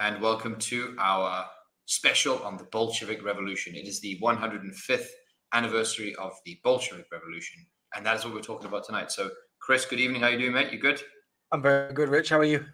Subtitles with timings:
[0.00, 1.44] and welcome to our
[1.86, 3.74] special on the Bolshevik Revolution.
[3.74, 5.06] It is the 105th
[5.52, 7.64] anniversary of the Bolshevik Revolution,
[7.94, 9.10] and that is what we're talking about tonight.
[9.10, 9.30] So,
[9.60, 10.20] Chris, good evening.
[10.20, 10.72] How are you doing, mate?
[10.72, 11.00] You good?
[11.52, 12.28] I'm very good, Rich.
[12.28, 12.64] How are you?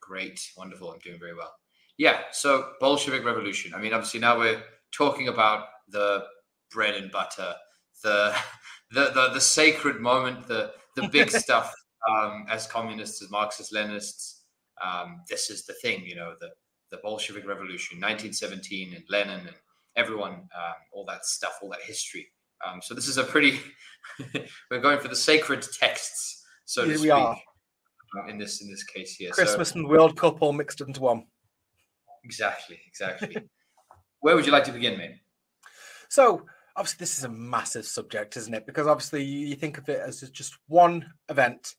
[0.00, 0.90] Great, wonderful.
[0.90, 1.52] I'm doing very well.
[1.98, 2.20] Yeah.
[2.32, 3.74] So, Bolshevik Revolution.
[3.74, 4.62] I mean, obviously now we're
[4.92, 6.24] talking about the
[6.70, 7.54] bread and butter,
[8.02, 8.34] the
[8.90, 11.72] the the, the sacred moment, the the big stuff.
[12.08, 14.35] Um, as communists, as Marxist Leninists,
[14.84, 16.48] um, this is the thing, you know, the
[16.90, 19.56] the Bolshevik Revolution, 1917, and Lenin, and
[19.96, 22.28] everyone, um, all that stuff, all that history.
[22.64, 23.58] Um, so this is a pretty.
[24.70, 27.36] we're going for the sacred texts, so Here to we are.
[28.16, 31.00] uh, In this in this case here, Christmas So, and World Cup all mixed into
[31.00, 31.26] one.
[32.24, 33.36] exactly, exactly.
[34.20, 35.16] Where would you like to begin, mate?
[36.08, 38.64] So, obviously, this is a massive subject, isn't it?
[38.64, 41.74] Because obviously, you you think of it as just one event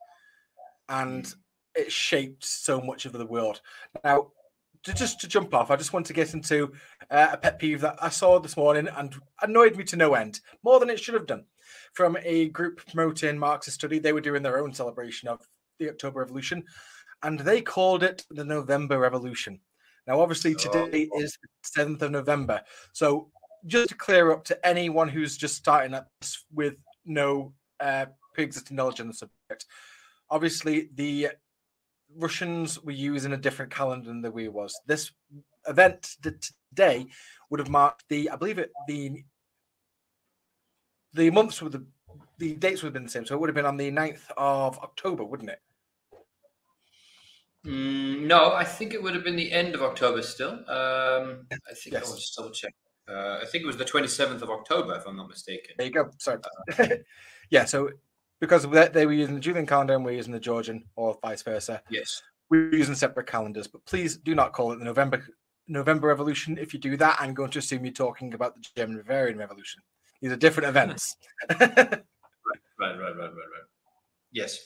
[0.89, 1.33] and
[1.77, 3.61] it shaped so much of the world.
[4.03, 4.31] Now,
[4.83, 6.71] to, just to jump off, I just want to get into
[7.11, 10.39] uh, a pet peeve that I saw this morning and annoyed me to no end,
[10.63, 11.45] more than it should have done.
[11.93, 15.41] From a group promoting Marxist study, they were doing their own celebration of
[15.79, 16.63] the October Revolution,
[17.23, 19.59] and they called it the November Revolution.
[20.05, 21.19] Now, obviously, today Oh.
[21.19, 22.61] is the 7th of November.
[22.93, 23.29] So,
[23.65, 28.77] just to clear up to anyone who's just starting at this with no uh, pre-existing
[28.77, 29.65] knowledge on the subject,
[30.29, 31.29] obviously the
[32.15, 34.79] Russians were using a different calendar than the we was.
[34.85, 35.11] This
[35.67, 36.15] event
[36.71, 37.07] today
[37.49, 39.23] would have marked the, I believe it, the
[41.13, 41.85] the months with the
[42.37, 43.25] the dates would have been the same.
[43.25, 45.59] So it would have been on the 9th of October, wouldn't it?
[47.65, 50.51] Mm, no, I think it would have been the end of October still.
[50.69, 52.09] Um, I think I Yes.
[52.09, 52.73] will just double check.
[53.09, 55.75] Uh, I think it was the 27th of October, if I'm not mistaken.
[55.77, 56.11] There you go.
[56.19, 56.39] Sorry.
[57.49, 57.65] yeah.
[57.65, 57.89] So
[58.39, 61.41] because they, they were using the Julian calendar and we're using the Georgian, or vice
[61.41, 62.21] versa, Yes.
[62.49, 63.67] we're using separate calendars.
[63.67, 65.25] But please do not call it the November
[65.67, 66.57] November Revolution.
[66.57, 69.81] If you do that, I'm going to assume you're talking about the German Bavarian Revolution.
[70.21, 71.15] These are different events.
[72.79, 73.67] Right, right, right, right, right.
[74.31, 74.59] Yes.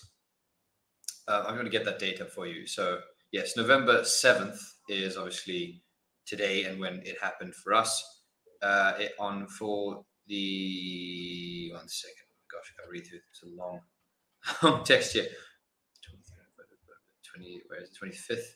[1.29, 2.67] Uh, I'm going to get that data for you.
[2.67, 2.99] So,
[3.31, 4.59] yes, November 7th
[4.89, 5.81] is obviously
[6.25, 8.03] today and when it happened for us.
[8.61, 12.27] Uh, it on for the one second.
[12.51, 13.19] Gosh, I read through.
[13.31, 13.81] It's a long,
[14.63, 15.27] long text here.
[17.33, 17.97] 20, where is it?
[18.03, 18.55] 25th.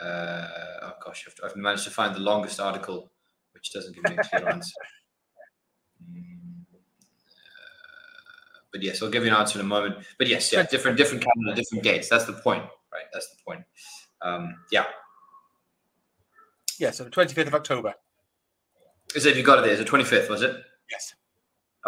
[0.00, 0.46] Uh,
[0.82, 3.10] oh gosh, I've, I've managed to find the longest article,
[3.52, 4.72] which doesn't give me a clear answer.
[6.04, 6.78] Mm, uh,
[8.72, 9.96] but yes, I'll give you an answer in a moment.
[10.18, 12.08] But yes, yeah, different, different calendar, different dates.
[12.08, 12.62] That's the point,
[12.92, 13.06] right?
[13.12, 13.64] That's the point.
[14.22, 14.84] Um, yeah.
[16.78, 16.92] yeah.
[16.92, 17.94] So the 25th of October.
[19.14, 19.72] Is it you got it there?
[19.72, 20.28] Is it 25th?
[20.28, 20.56] Was it?
[20.90, 21.14] Yes.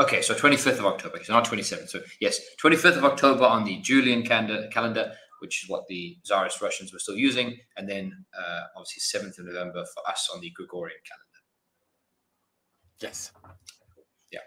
[0.00, 1.90] Okay, so 25th of October, so not 27th.
[1.90, 6.60] So yes, 25th of October on the Julian calendar, calendar which is what the Tsarist
[6.62, 10.50] Russians were still using, and then uh, obviously 7th of November for us on the
[10.50, 11.30] Gregorian calendar.
[13.00, 13.32] Yes.
[14.30, 14.40] Yeah.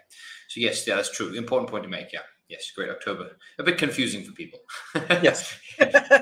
[0.48, 1.34] So yes, yeah, that's true.
[1.34, 2.12] Important point to make.
[2.12, 3.30] Yeah, yes, great October.
[3.58, 4.60] A bit confusing for people.
[5.22, 5.56] Yes.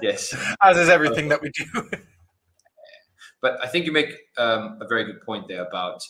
[0.02, 1.64] yes, As is everything that we do.
[3.42, 6.00] but I think you make um, a very good point there about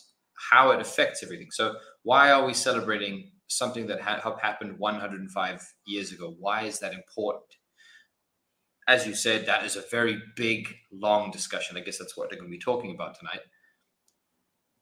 [0.50, 1.48] how it affects everything.
[1.50, 6.34] So why are we celebrating something that ha- ha- happened 105 years ago?
[6.38, 7.44] Why is that important?
[8.88, 11.76] As you said, that is a very big, long discussion.
[11.76, 13.40] I guess that's what they're going to be talking about tonight.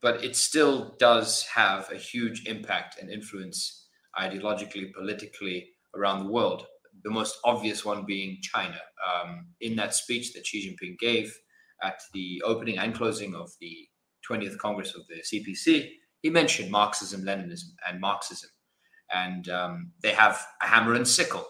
[0.01, 3.89] But it still does have a huge impact and influence
[4.19, 6.67] ideologically, politically around the world.
[7.05, 8.81] The most obvious one being China.
[9.07, 11.39] Um, in that speech that Xi Jinping gave
[11.83, 13.89] at the opening and closing of the
[14.29, 15.91] 20th Congress of the CPC,
[16.23, 18.51] he mentioned Marxism, Leninism, and Marxism.
[19.13, 21.47] And um, they have a hammer and sickle,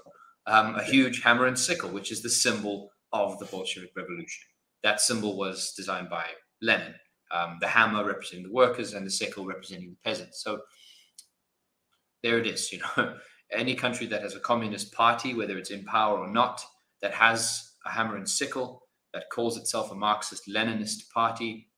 [0.47, 4.45] um, a huge hammer and sickle, which is the symbol of the Bolshevik Revolution.
[4.83, 6.25] That symbol was designed by
[6.63, 6.95] Lenin,
[7.33, 10.43] um, the hammer representing the workers and the sickle representing the peasants.
[10.43, 10.61] So
[12.23, 12.73] there it is.
[12.73, 13.17] You know,
[13.53, 16.65] any country that has a communist party, whether it's in power or not,
[17.03, 18.83] that has a hammer and sickle,
[19.13, 21.69] that calls itself a Marxist Leninist party,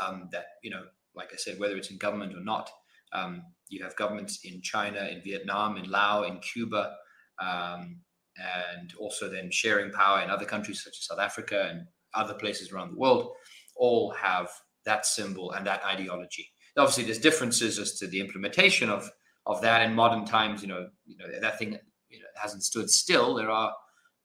[0.00, 0.84] um, that you know,
[1.14, 2.70] like I said, whether it's in government or not,
[3.12, 6.94] um, you have governments in China, in Vietnam, in Laos, in Cuba,
[7.38, 8.00] um,
[8.36, 12.72] and also then sharing power in other countries such as South Africa and other places
[12.72, 13.32] around the world,
[13.76, 14.48] all have
[14.84, 16.48] that symbol and that ideology.
[16.76, 19.10] Obviously, there's differences as to the implementation of
[19.46, 20.62] of that in modern times.
[20.62, 21.78] You know, you know that thing
[22.08, 23.34] you know, hasn't stood still.
[23.34, 23.72] There are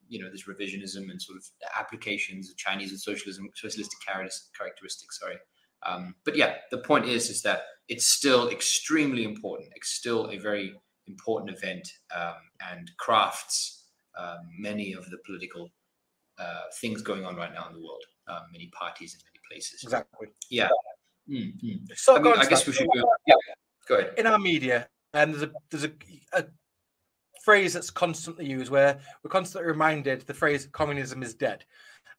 [0.07, 1.45] you know this revisionism and sort of
[1.79, 3.99] applications of Chinese and socialism, socialistic
[4.57, 5.19] characteristics.
[5.19, 5.35] Sorry,
[5.85, 9.69] um, but yeah, the point is is that it's still extremely important.
[9.75, 10.73] It's still a very
[11.07, 12.35] important event um,
[12.71, 13.85] and crafts
[14.17, 15.69] um, many of the political
[16.39, 18.03] uh, things going on right now in the world.
[18.29, 19.83] um, many parties in many places.
[19.83, 20.27] Exactly.
[20.49, 20.69] Yeah.
[21.29, 21.85] Mm-hmm.
[21.95, 23.09] So I, mean, I guess we should go.
[23.25, 23.35] Yeah.
[23.87, 24.13] Go ahead.
[24.17, 25.91] In our media, and there's a there's a,
[26.33, 26.45] a
[27.43, 31.65] phrase that's constantly used where we're constantly reminded the phrase "communism is dead,"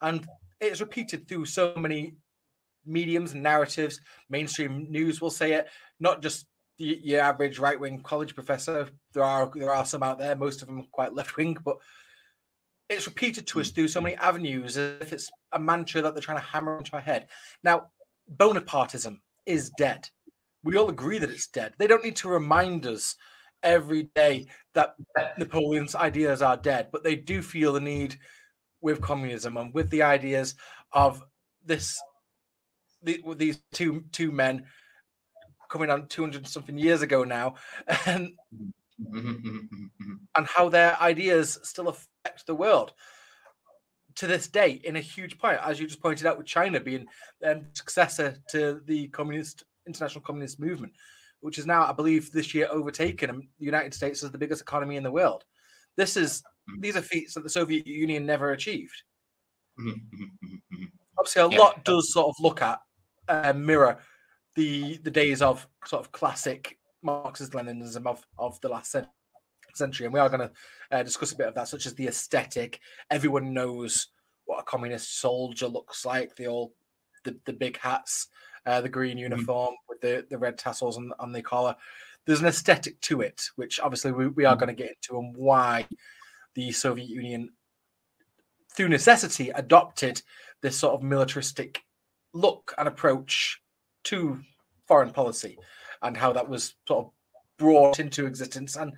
[0.03, 0.27] and
[0.61, 2.15] it's repeated through so many
[2.87, 4.01] mediums and narratives.
[4.29, 5.69] Mainstream news will say it,
[5.99, 6.47] not just
[6.79, 8.89] your average right wing college professor.
[9.13, 11.77] There are there are some out there, most of them quite left wing, but
[12.89, 16.23] it's repeated to us through so many avenues as if it's a mantra that they're
[16.23, 17.29] trying to hammer into our head.
[17.63, 17.87] Now,
[18.35, 20.09] Bonapartism is dead.
[20.65, 21.75] We all agree that it's dead.
[21.79, 23.17] They don't need to remind us
[23.63, 24.95] every day that
[25.39, 28.19] Napoleon's ideas are dead, but they do feel the need
[28.81, 30.55] with communism and with the ideas
[30.93, 31.23] of
[31.65, 32.01] this
[33.03, 34.65] the, these two two men
[35.71, 37.55] coming on 200 something years ago now
[38.07, 38.33] and
[39.01, 40.15] mm-hmm.
[40.37, 42.93] and how their ideas still affect the world
[44.17, 47.07] to this day in a huge point as you just pointed out with china being
[47.47, 50.93] um, successor to the communist international communist movement
[51.41, 54.97] which is now i believe this year overtaken the united states as the biggest economy
[54.97, 55.45] in the world.
[55.97, 56.81] This is mm-hmm.
[56.81, 59.03] these are feats that the soviet union never achieved.
[59.79, 60.85] Mm-hmm.
[61.19, 61.59] Obviously a Yeah.
[61.59, 62.79] lot does sort of look at
[63.31, 63.99] uh, mirror
[64.57, 69.09] the the days of sort of classic Marxist Leninism of of the last cen-
[69.75, 70.53] century, and we are going to
[70.91, 72.81] uh, discuss a bit of that, such as the aesthetic.
[73.11, 74.09] Everyone knows
[74.45, 76.35] what a communist soldier looks like.
[76.37, 76.75] The all
[77.25, 78.29] the, the big hats,
[78.67, 81.77] uh, the green uniform with the the red tassels on on the collar.
[82.27, 85.35] There's an aesthetic to it, which obviously we, we are going to get into, and
[85.37, 85.87] why
[86.55, 87.51] the Soviet Union,
[88.77, 90.21] through necessity, adopted
[90.61, 91.83] this sort of militaristic
[92.33, 93.61] look and approach
[94.05, 94.41] to
[94.87, 95.59] foreign policy
[96.03, 97.13] and how that was sort of
[97.59, 98.93] brought into existence and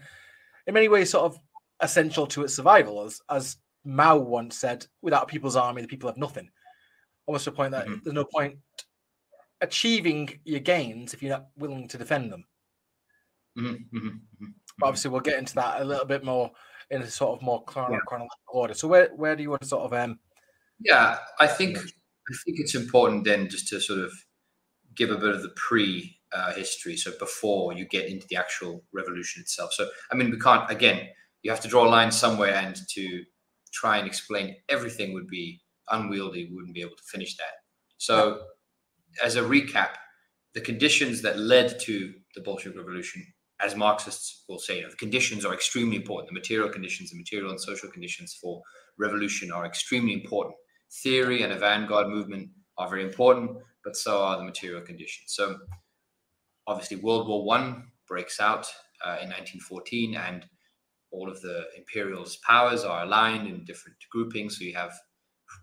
[0.67, 1.39] in many ways sort of
[1.81, 6.09] essential to its survival as as Mao once said without a people's army the people
[6.09, 6.49] have nothing.
[7.27, 8.03] Almost to a point that Mhm.
[8.05, 8.59] there's no point
[9.61, 12.45] achieving your gains if you're not willing to defend them.
[14.79, 16.51] But obviously we'll get into that a little bit more
[16.91, 17.99] in a sort of more chron- Yeah.
[18.07, 18.75] chronological order.
[18.75, 20.21] So where where do you want to sort of um
[20.79, 21.79] Yeah, I think
[22.33, 24.13] I think it's important then just to sort of
[24.95, 28.85] give a bit of the pre uh, history, so before you get into the actual
[28.93, 29.73] revolution itself.
[29.73, 31.09] So I mean, we can't again.
[31.43, 33.25] You have to draw a line somewhere, and to
[33.73, 36.47] try and explain everything would be unwieldy.
[36.47, 37.55] We wouldn't be able to finish that.
[37.99, 38.43] So,
[39.23, 39.91] as a recap,
[40.55, 43.27] the conditions that led to the Bolshevik Revolution,
[43.61, 46.29] as Marxists will say, you know, the conditions are extremely important.
[46.29, 48.63] The material conditions, the material and social conditions for
[48.99, 50.55] revolution are extremely important
[51.03, 53.51] theory and a vanguard movement are very important,
[53.85, 55.35] but so are the material conditions.
[55.35, 55.59] So,
[56.67, 58.67] obviously, World War One breaks out
[59.05, 60.47] uh, in 1914, and
[61.11, 64.59] all of the imperialist powers are aligned in different groupings.
[64.59, 64.93] So you have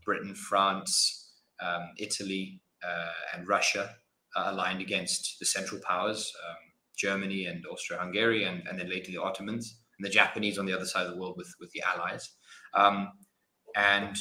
[0.05, 3.95] Britain, France, um, Italy, uh, and Russia
[4.35, 6.55] uh, aligned against the Central Powers, um,
[6.97, 10.85] Germany and Austria-Hungary, and, and then later the Ottomans, and the Japanese on the other
[10.85, 12.29] side of the world with with the Allies.
[12.75, 13.09] Um,
[13.75, 14.15] and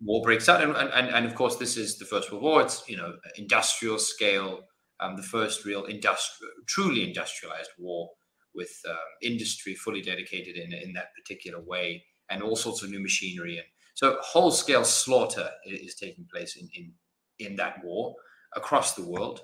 [0.00, 2.62] war breaks out, and, and and of course this is the First World War.
[2.62, 4.60] It's you know industrial scale,
[5.00, 8.10] um, the first real industrial, truly industrialized war
[8.54, 13.00] with um, industry fully dedicated in in that particular way, and all sorts of new
[13.00, 16.92] machinery, and so whole scale slaughter is taking place in in
[17.38, 18.14] in that war
[18.56, 19.40] across the world,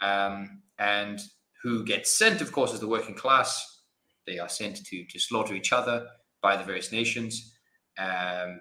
[0.00, 1.20] um, and
[1.62, 3.82] who gets sent, of course, is the working class.
[4.26, 6.06] They are sent to to slaughter each other
[6.42, 7.54] by the various nations.
[7.98, 8.60] Um,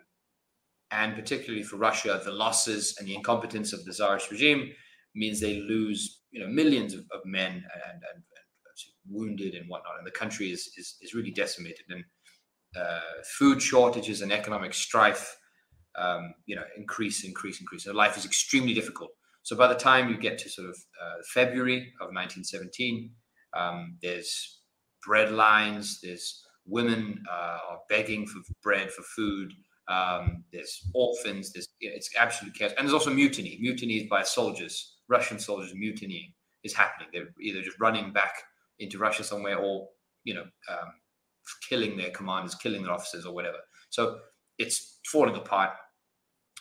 [0.91, 4.71] and particularly for Russia, the losses and the incompetence of the Tsarist regime
[5.15, 8.23] means they lose, you know, millions of, of men and, and, and
[9.09, 11.85] wounded and whatnot, and the country is is, is really decimated.
[11.89, 12.03] And
[12.75, 12.99] uh,
[13.37, 15.35] food shortages and economic strife,
[15.97, 17.85] um, you know, increase, increase, increase.
[17.85, 19.09] So life is extremely difficult.
[19.43, 23.09] So by the time you get to sort of uh, February of 1917,
[23.55, 24.59] um, there's
[25.05, 29.53] bread lines, there's women uh, are begging for bread, for food.
[29.87, 31.53] Um, there's orphans.
[31.53, 33.57] There's it's absolute chaos, and there's also mutiny.
[33.61, 37.07] Mutinies by soldiers, Russian soldiers mutinying is happening.
[37.13, 38.33] They're either just running back
[38.79, 39.87] into Russia somewhere, or
[40.23, 40.91] you know, um,
[41.69, 43.57] killing their commanders, killing their officers, or whatever.
[43.89, 44.19] So
[44.57, 45.71] it's falling apart.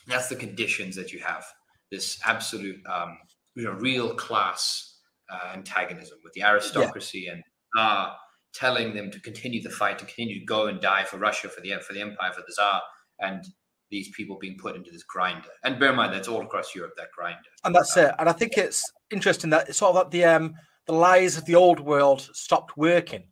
[0.07, 1.45] That's the conditions that you have.
[1.91, 3.17] This absolute, um,
[3.55, 7.43] you know, real class uh, antagonism with the aristocracy and
[7.77, 8.13] uh,
[8.53, 11.61] telling them to continue the fight, to continue to go and die for Russia, for
[11.61, 12.81] the for the empire, for the Tsar,
[13.19, 13.45] and
[13.89, 15.47] these people being put into this grinder.
[15.63, 17.39] And bear in mind, that's all across Europe, that grinder.
[17.63, 18.11] and that's it.
[18.19, 20.53] And I think it's interesting that it's sort of that the um
[20.87, 23.23] the lies of the old world stopped working.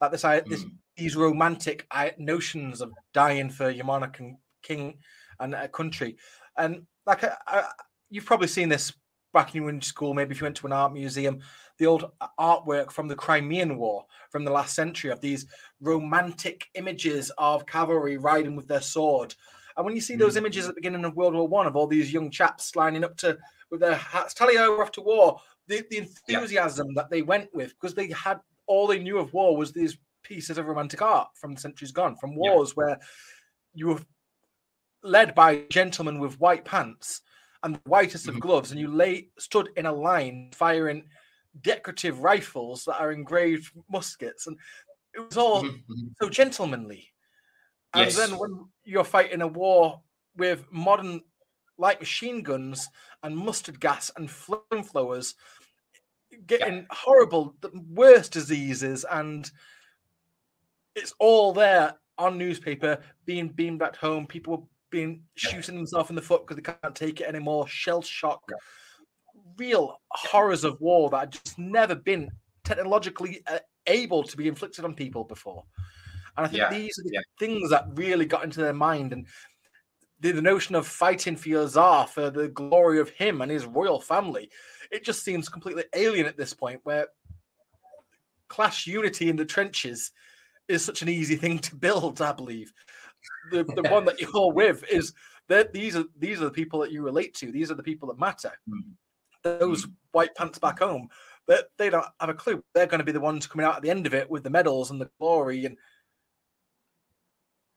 [0.00, 0.70] Like this, I this Mm.
[0.96, 1.86] these romantic
[2.18, 4.98] notions of dying for your monarch and king
[5.38, 6.16] and a country,
[6.56, 7.64] and like I, I,
[8.10, 8.92] you've probably seen this
[9.32, 10.14] back when you were in school.
[10.14, 11.40] Maybe if you went to an art museum,
[11.78, 15.46] the old artwork from the Crimean War from the last century of these
[15.80, 19.34] romantic images of cavalry riding with their sword.
[19.76, 20.38] And when you see those mm.
[20.38, 23.16] images at the beginning of World War One of all these young chaps lining up
[23.18, 23.38] to
[23.70, 27.02] with their hats, tally we're off to war, the, the enthusiasm yeah.
[27.02, 30.58] that they went with because they had all they knew of war was these pieces
[30.58, 32.74] of romantic art from centuries gone, from wars yeah.
[32.74, 33.00] where
[33.72, 34.00] you were
[35.02, 37.22] led by gentlemen with white pants
[37.62, 38.36] and the whitest mm-hmm.
[38.36, 41.04] of gloves, and you lay stood in a line firing
[41.62, 44.56] decorative rifles that are engraved muskets, and
[45.14, 45.76] it was all mm-hmm.
[45.76, 46.08] mm-hmm.
[46.20, 47.08] so gentlemanly.
[47.94, 48.16] And yes.
[48.16, 50.00] then when you're fighting a war
[50.36, 51.22] with modern
[51.76, 52.88] light machine guns
[53.22, 55.34] and mustard gas and flamethrowers,
[56.46, 56.84] getting yeah.
[56.90, 59.50] horrible, the worst diseases, and
[60.94, 64.26] it's all there on newspaper being beamed back home.
[64.26, 67.66] People being shooting himself in the foot because they can't take it anymore.
[67.68, 68.56] Shell shock, yeah.
[69.56, 72.30] real horrors of war that had just never been
[72.64, 75.64] technologically uh, able to be inflicted on people before.
[76.36, 76.70] And I think yeah.
[76.70, 79.26] these are the things that really got into their mind and.
[80.22, 83.64] The, the notion of fighting for your czar for the glory of him and his
[83.64, 84.50] royal family
[84.90, 87.06] it just seems completely alien at this point where
[88.48, 90.10] class unity in the trenches
[90.68, 92.70] is such an easy thing to build i believe
[93.50, 95.12] the, the one that you're with is
[95.48, 98.08] that these are these are the people that you relate to these are the people
[98.08, 98.80] that matter mm.
[99.42, 99.92] those mm.
[100.12, 101.08] white pants back home
[101.46, 103.82] that they, don't have a clue they're going to be the ones coming out at
[103.82, 105.76] the end of it with the medals and the glory and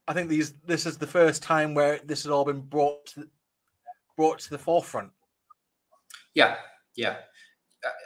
[0.07, 3.27] i think these this is the first time where this has all been brought to,
[4.15, 5.11] brought to the forefront
[6.35, 6.55] yeah
[6.95, 7.17] yeah,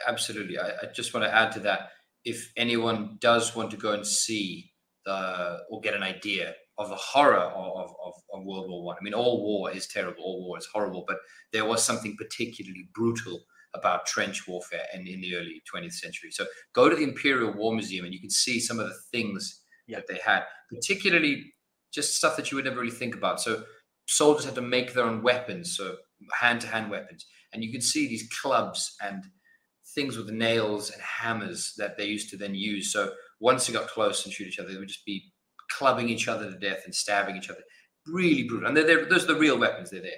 [0.06, 0.58] absolutely.
[0.58, 1.90] I, I, just want to add to that.
[2.24, 4.72] If anyone does want to go and see
[5.04, 8.98] the or get an idea of the horror of, of, of World War One, I.
[9.00, 11.18] I mean, all war is terrible, all war is horrible, but
[11.52, 13.40] there was something particularly brutal
[13.74, 16.30] about trench warfare in, in the early 20th century.
[16.30, 19.62] So go to the Imperial War Museum and you can see some of the things
[19.86, 19.98] yeah.
[19.98, 21.52] that they had, particularly
[21.92, 23.40] just stuff that you would never really think about.
[23.40, 23.64] So
[24.06, 25.96] soldiers had to make their own weapons, so
[26.40, 29.24] hand to hand weapons and you could see these clubs and
[29.94, 32.92] things with nails and hammers that they used to then use.
[32.92, 35.32] So once they got close and shoot each other, they would just be
[35.70, 37.60] clubbing each other to death and stabbing each other.
[38.06, 38.68] Really brutal.
[38.68, 39.90] And they're, they're, those are the real weapons.
[39.90, 40.12] They're there.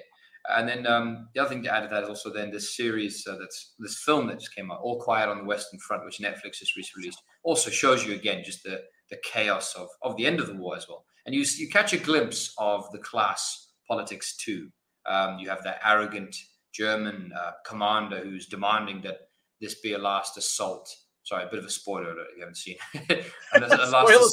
[0.49, 3.25] And then um, the other thing to add to that is also then this series
[3.27, 6.19] uh, that's this film that just came out, All Quiet on the Western Front, which
[6.19, 8.81] Netflix has recently released, also shows you again just the
[9.11, 11.05] the chaos of of the end of the war as well.
[11.25, 14.69] And you you catch a glimpse of the class politics too.
[15.05, 16.35] Um, you have that arrogant
[16.73, 19.17] German uh, commander who's demanding that
[19.59, 20.89] this be a last assault.
[21.31, 23.25] Sorry, a bit of a spoiler alert if you haven't seen it.
[23.53, 24.27] and a, a spoiler,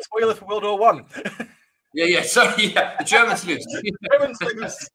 [0.00, 1.04] spoiler for World War One.
[1.94, 2.22] yeah, yeah.
[2.22, 2.96] Sorry, yeah.
[2.98, 3.64] The Germans lose.
[4.10, 4.90] Germans lose.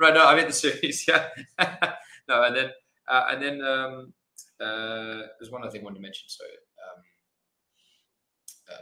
[0.00, 0.14] right.
[0.14, 1.04] No, I meant the series.
[1.08, 1.26] Yeah.
[2.28, 2.70] no, and then
[3.08, 4.12] uh, and then um,
[4.60, 6.28] uh, there's one other thing I wanted to mention.
[6.28, 6.44] So.
[6.44, 7.02] Um,
[8.70, 8.76] uh,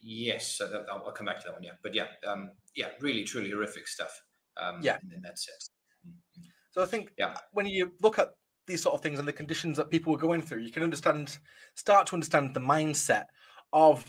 [0.00, 1.64] yes, so that, I'll, I'll, come back to that one.
[1.64, 4.22] Yeah, but yeah, um, yeah, really, truly horrific stuff
[4.56, 4.98] um, yeah.
[5.02, 5.70] in, in that sense.
[6.06, 6.46] Mm-hmm.
[6.70, 7.34] So I think yeah.
[7.50, 8.28] when you look at
[8.68, 11.38] these sort of things and the conditions that people were going through, you can understand,
[11.74, 13.24] start to understand the mindset
[13.72, 14.04] of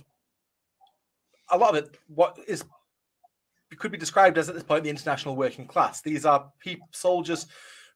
[1.49, 1.97] a lot of it.
[2.07, 2.63] What is
[3.77, 6.01] could be described as at this point the international working class.
[6.01, 7.45] These are people, soldiers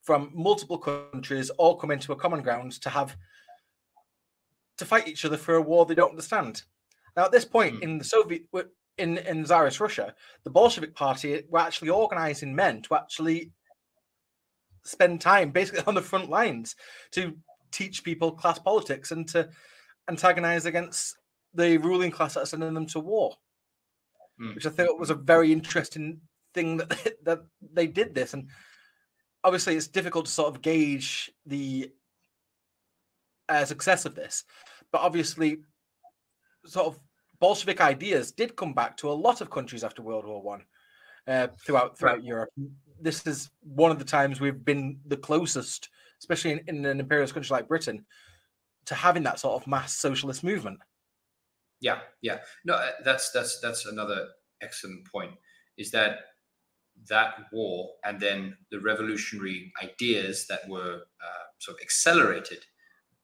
[0.02, 3.16] from multiple countries, all come into a common ground to have
[4.78, 6.62] to fight each other for a war they don't understand.
[7.16, 7.82] Now, at this point mm.
[7.82, 8.42] in the Soviet
[8.98, 13.52] in in Tsarist Russia, the Bolshevik Party were actually organizing men to actually
[14.84, 16.76] spend time basically on the front lines
[17.12, 17.36] to
[17.72, 19.48] teach people class politics and to
[20.08, 21.16] antagonize against
[21.54, 23.34] the ruling class that are sending them to war,
[24.40, 24.54] mm.
[24.54, 26.20] which I thought was a very interesting
[26.52, 27.40] thing that they, that
[27.72, 28.34] they did this.
[28.34, 28.48] And
[29.42, 31.90] obviously, it's difficult to sort of gauge the
[33.48, 34.44] uh, success of this,
[34.92, 35.58] but obviously,
[36.66, 36.98] sort of
[37.40, 40.64] Bolshevik ideas did come back to a lot of countries after World War One
[41.26, 42.24] uh, throughout throughout right.
[42.24, 42.50] Europe.
[43.04, 47.34] This is one of the times we've been the closest, especially in, in an imperialist
[47.34, 48.04] country like Britain,
[48.86, 50.78] to having that sort of mass socialist movement.
[51.80, 52.38] Yeah, yeah.
[52.64, 54.28] No, uh, that's that's that's another
[54.62, 55.32] excellent point.
[55.76, 56.18] Is that
[57.08, 62.64] that war and then the revolutionary ideas that were uh, sort of accelerated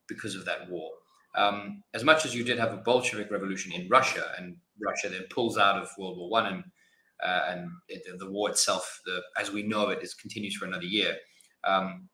[0.08, 0.90] because of that war
[1.34, 5.24] um, as much as you did have a Bolshevik revolution in Russia, and Russia then
[5.30, 6.64] pulls out of World War One, and
[7.24, 10.84] uh, and it, the war itself, the, as we know it, is continues for another
[10.84, 11.16] year.
[11.64, 12.08] Um,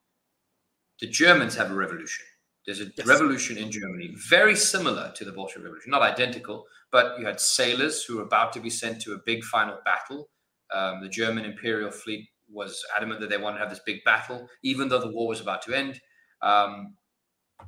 [1.01, 2.25] the Germans have a revolution.
[2.67, 3.07] There's a yes.
[3.07, 8.03] revolution in Germany, very similar to the Bolshevik Revolution, not identical, but you had sailors
[8.05, 10.29] who were about to be sent to a big final battle
[10.75, 14.49] Um, the German imperial fleet was adamant that they wanted to have this big battle,
[14.63, 16.01] even though the war was about to end.
[16.43, 16.97] Um,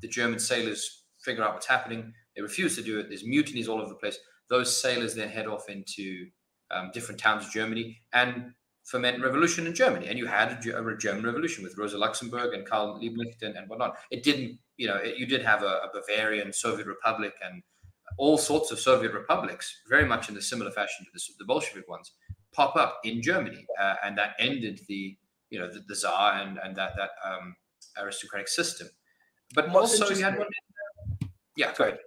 [0.00, 2.12] the German sailors figure out what's happening.
[2.34, 3.08] They refuse to do it.
[3.08, 4.18] There's mutinies all over the place.
[4.50, 6.26] Those sailors then head off into
[6.70, 8.52] um, different towns of Germany and
[8.84, 10.08] foment revolution in Germany.
[10.08, 13.68] And you had a, a German revolution with Rosa Luxemburg and Karl Liebknecht and, and
[13.68, 13.96] whatnot.
[14.10, 17.62] It didn't, you know, it, you did have a, a, Bavarian Soviet Republic and
[18.16, 21.88] all sorts of Soviet republics, very much in a similar fashion to the, the Bolshevik
[21.88, 22.12] ones,
[22.52, 23.66] pop up in Germany.
[23.78, 25.16] Uh, and that ended the,
[25.50, 27.54] you know, the, the Tsar and, and that, that um,
[27.98, 28.88] aristocratic system.
[29.54, 30.48] But what's also you had one.
[31.56, 31.98] Yeah, go ahead.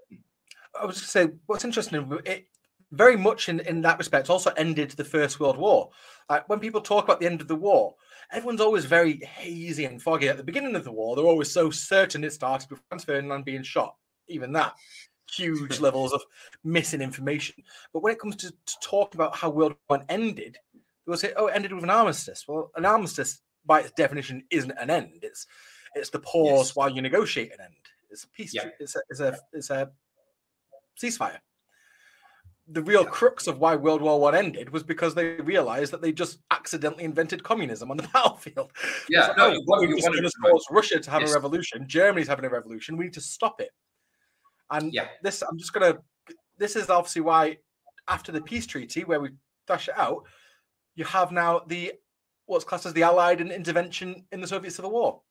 [0.79, 2.47] I was going to say, what's interesting, it
[2.91, 5.89] very much in, in that respect also ended the First World War.
[6.29, 7.95] Like when people talk about the end of the war,
[8.31, 10.29] everyone's always very hazy and foggy.
[10.29, 13.45] At the beginning of the war, they're always so certain it started with Franz Ferdinand
[13.45, 13.95] being shot.
[14.27, 14.75] Even that,
[15.31, 16.23] huge levels of
[16.63, 17.55] missing information.
[17.93, 20.79] But when it comes to, to talk about how World War One ended, they
[21.09, 24.71] will say, "Oh, it ended with an armistice." Well, an armistice, by its definition, isn't
[24.79, 25.19] an end.
[25.21, 25.47] It's
[25.95, 26.75] it's the pause yes.
[26.75, 27.75] while you negotiate an end.
[28.09, 28.53] It's a peace.
[28.53, 28.69] Yeah.
[28.79, 29.91] It's a it's a it's a
[31.01, 31.39] ceasefire.
[32.67, 33.09] The real yeah.
[33.09, 37.03] crux of why World War One ended was because they realized that they just accidentally
[37.03, 38.71] invented communism on the battlefield.
[39.09, 41.31] Yeah, like, no, oh, what we just going to cause Russia to have yes.
[41.31, 41.87] a revolution.
[41.87, 42.97] Germany's having a revolution.
[42.97, 43.71] We need to stop it.
[44.69, 45.07] And yeah.
[45.21, 45.99] this, I'm just going to.
[46.57, 47.57] This is obviously why,
[48.07, 49.31] after the peace treaty, where we
[49.67, 50.25] thrash it out,
[50.95, 51.93] you have now the
[52.45, 55.21] what's classed as the Allied intervention in the Soviet Civil War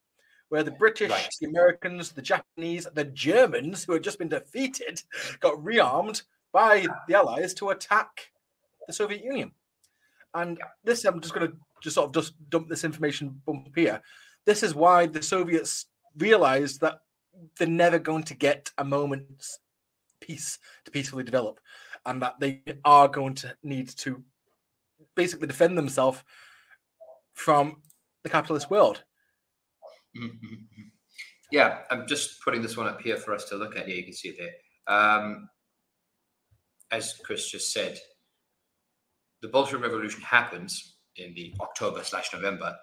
[0.50, 1.28] where the British, right.
[1.40, 5.00] the Americans, the Japanese, the Germans, who had just been defeated,
[5.40, 6.22] got rearmed
[6.52, 8.30] by the Allies to attack
[8.86, 9.52] the Soviet Union.
[10.34, 14.02] And this, I'm just going to just sort of just dump this information bump here.
[14.46, 17.00] This is why the Soviets realized that
[17.58, 19.58] they're never going to get a moment's
[20.20, 21.60] peace to peacefully develop,
[22.04, 24.22] and that they are going to need to
[25.14, 26.22] basically defend themselves
[27.34, 27.80] from
[28.22, 29.02] the capitalist world.
[30.16, 30.82] Mm-hmm.
[31.50, 33.88] Yeah, I'm just putting this one up here for us to look at.
[33.88, 34.96] Yeah, you can see it there.
[34.96, 35.48] Um,
[36.90, 37.98] as Chris just said,
[39.42, 42.76] the Bolshevik Revolution happens in the October slash November,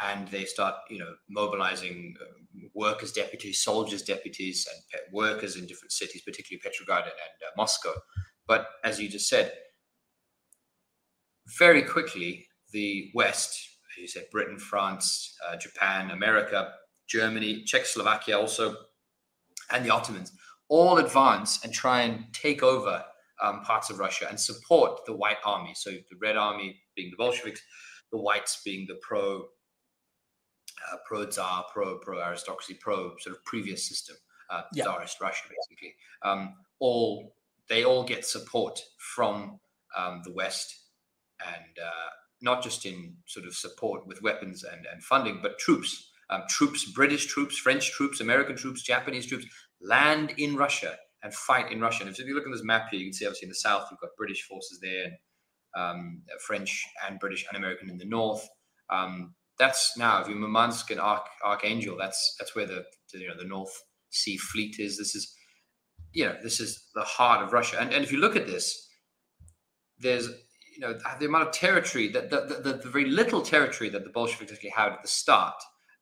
[0.00, 5.92] and they start, you know, mobilizing uh, workers' deputies, soldiers' deputies, and workers in different
[5.92, 7.92] cities, particularly Petrograd and, and uh, Moscow.
[8.46, 9.52] But as you just said,
[11.58, 16.72] very quickly the West you said Britain, France, uh, Japan, America,
[17.08, 18.74] Germany, Czechoslovakia also,
[19.70, 20.32] and the Ottomans
[20.68, 23.04] all advance and try and take over
[23.42, 25.72] um, parts of Russia and support the White Army.
[25.74, 27.62] So the Red Army being the Bolsheviks,
[28.12, 29.46] the Whites being the pro
[30.92, 34.16] uh, pro Tsar, pro pro aristocracy, pro sort of previous system,
[34.50, 34.84] uh, yeah.
[34.84, 35.94] Tsarist Russia, basically.
[36.22, 37.34] Um, all
[37.68, 39.60] they all get support from
[39.96, 40.74] um, the West,
[41.40, 46.10] and uh, not just in sort of support with weapons and, and funding, but troops,
[46.30, 49.46] um, troops, British troops, French troops, American troops, Japanese troops
[49.80, 52.04] land in Russia and fight in Russia.
[52.04, 53.88] And if you look at this map here, you can see obviously in the south,
[53.90, 55.14] you've got British forces there and
[55.74, 58.48] um, French and British and American in the north.
[58.88, 63.28] Um, that's now, if you're Murmansk and Arch, Archangel, that's that's where the, the, you
[63.28, 63.72] know the North
[64.08, 64.96] Sea Fleet is.
[64.96, 65.34] This is
[66.12, 67.76] you know this is the heart of Russia.
[67.78, 68.88] And and if you look at this,
[69.98, 70.28] there's
[70.74, 74.10] you know the amount of territory that the, the, the, very little territory that the
[74.10, 75.56] Bolsheviks actually had at the start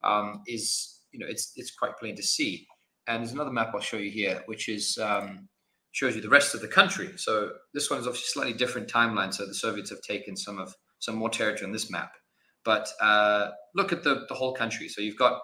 [0.04, 2.66] um, is you know it's it's quite plain to see.
[3.08, 5.48] And there's another map I'll show you here, which is um,
[5.92, 7.10] shows you the rest of the country.
[7.16, 9.32] So this one is obviously slightly different timeline.
[9.32, 12.12] So the Soviets have taken some of some more territory on this map,
[12.64, 14.88] but uh, look at the the whole country.
[14.88, 15.40] So you've got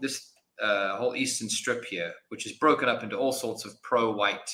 [0.00, 4.50] this uh, whole eastern strip here, which is broken up into all sorts of pro-white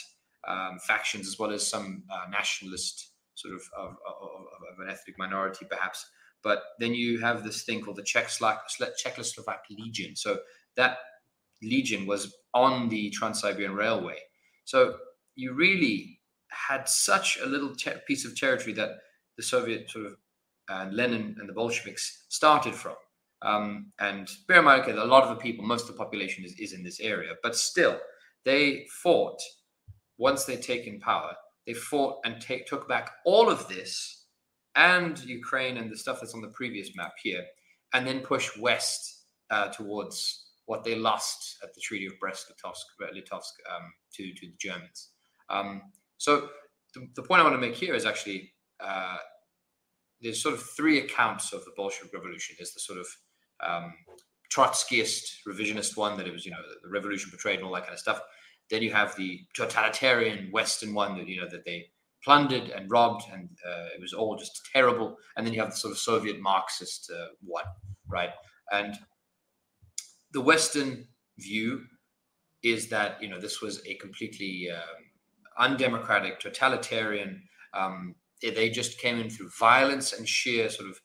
[0.48, 4.40] um, factions as well as some uh, nationalist sort of of, of,
[4.72, 6.04] of an ethnic minority, perhaps.
[6.42, 8.60] But then you have this thing called the Czechoslovak,
[9.04, 10.16] Czechoslovak Legion.
[10.16, 10.38] So
[10.76, 10.98] that
[11.62, 14.16] legion was on the Trans Siberian Railway.
[14.64, 14.96] So
[15.36, 17.74] you really had such a little
[18.06, 18.90] piece of territory that
[19.36, 20.16] the Soviet sort of
[20.68, 22.96] uh, Lenin and the Bolsheviks started from.
[23.42, 26.44] Um, and bear in mind, okay, a lot of the people, most of the population
[26.44, 27.98] is, is in this area, but still,
[28.44, 29.40] they fought
[30.18, 31.34] once they'd taken power
[31.66, 34.24] they fought and take, took back all of this
[34.76, 37.44] and Ukraine and the stuff that's on the previous map here,
[37.92, 43.92] and then push west uh, towards what they lost at the Treaty of Brest-Litovsk um,
[44.14, 45.08] to, to the Germans.
[45.48, 45.82] Um,
[46.16, 46.48] so
[46.94, 49.16] the, the, point I want to make here is actually uh,
[50.20, 52.54] there's sort of three accounts of the Bolshevik Revolution.
[52.56, 53.06] There's the sort of
[53.66, 53.94] um,
[54.54, 57.94] Trotskyist, revisionist one that it was, you know, the revolution betrayed and all that kind
[57.94, 58.20] of stuff.
[58.70, 61.86] Then you have the totalitarian Western one that you know that they
[62.22, 65.16] plundered and robbed, and uh, it was all just terrible.
[65.36, 67.64] And then you have the sort of Soviet Marxist uh, one,
[68.06, 68.30] right?
[68.70, 68.96] And
[70.32, 71.06] the Western
[71.38, 71.82] view
[72.62, 75.04] is that you know this was a completely um,
[75.58, 77.42] undemocratic, totalitarian.
[77.74, 80.98] Um, they just came in through violence and sheer sort of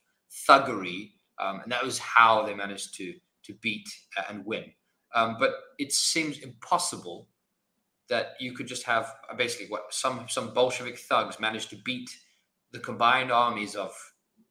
[0.48, 3.14] thuggery, um, and that was how they managed to
[3.46, 3.88] to beat
[4.30, 4.66] and win.
[5.14, 7.28] Um, but it seems impossible
[8.10, 12.10] that you could just have uh, basically what some some Bolshevik thugs managed to beat
[12.72, 13.94] the combined armies of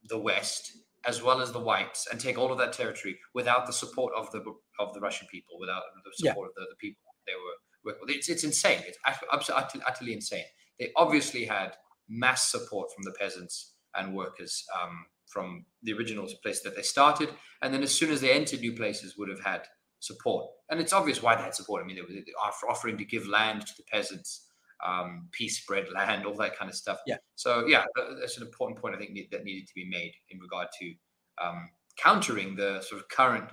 [0.07, 0.71] the West
[1.05, 4.31] as well as the whites and take all of that territory without the support of
[4.31, 4.43] the
[4.79, 6.63] of the Russian people, without the support yeah.
[6.63, 8.15] of the, the, people they were working with.
[8.15, 8.81] It's, it's insane.
[8.85, 8.97] It's
[9.31, 10.45] utterly, utterly insane.
[10.79, 11.75] They obviously had
[12.09, 17.29] mass support from the peasants and workers um, from the original place that they started,
[17.61, 19.63] and then as soon as they entered new places, would have had
[19.99, 20.47] support.
[20.69, 21.83] And it's obvious why they had support.
[21.83, 24.47] I mean, they were offering to give land to the peasants,
[24.85, 26.99] um, peace spread land, all that kind of stuff.
[27.05, 27.17] Yeah.
[27.35, 27.85] So yeah,
[28.19, 30.93] that's an important point I think that needed to be made in regard to
[31.41, 33.49] um, countering the sort of current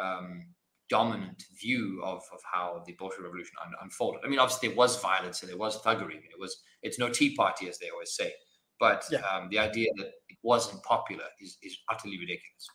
[0.00, 0.46] um,
[0.90, 4.20] dominant view of, of how the Bolshevik Revolution un- unfolded.
[4.24, 6.16] I mean, obviously there was violence and there was thuggery.
[6.16, 8.32] It was it's no Tea Party as they always say,
[8.80, 9.20] but yeah.
[9.20, 12.68] um, the idea that it wasn't popular is, is utterly ridiculous.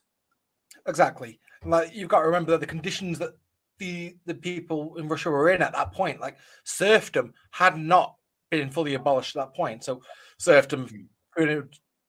[0.88, 1.40] Exactly.
[1.66, 3.34] Like you've got to remember that the conditions that
[3.80, 8.16] the the people in Russia were in at that point, like serfdom, had not
[8.52, 9.84] been fully abolished at that point.
[9.84, 10.02] So
[10.38, 11.60] serfdom hmm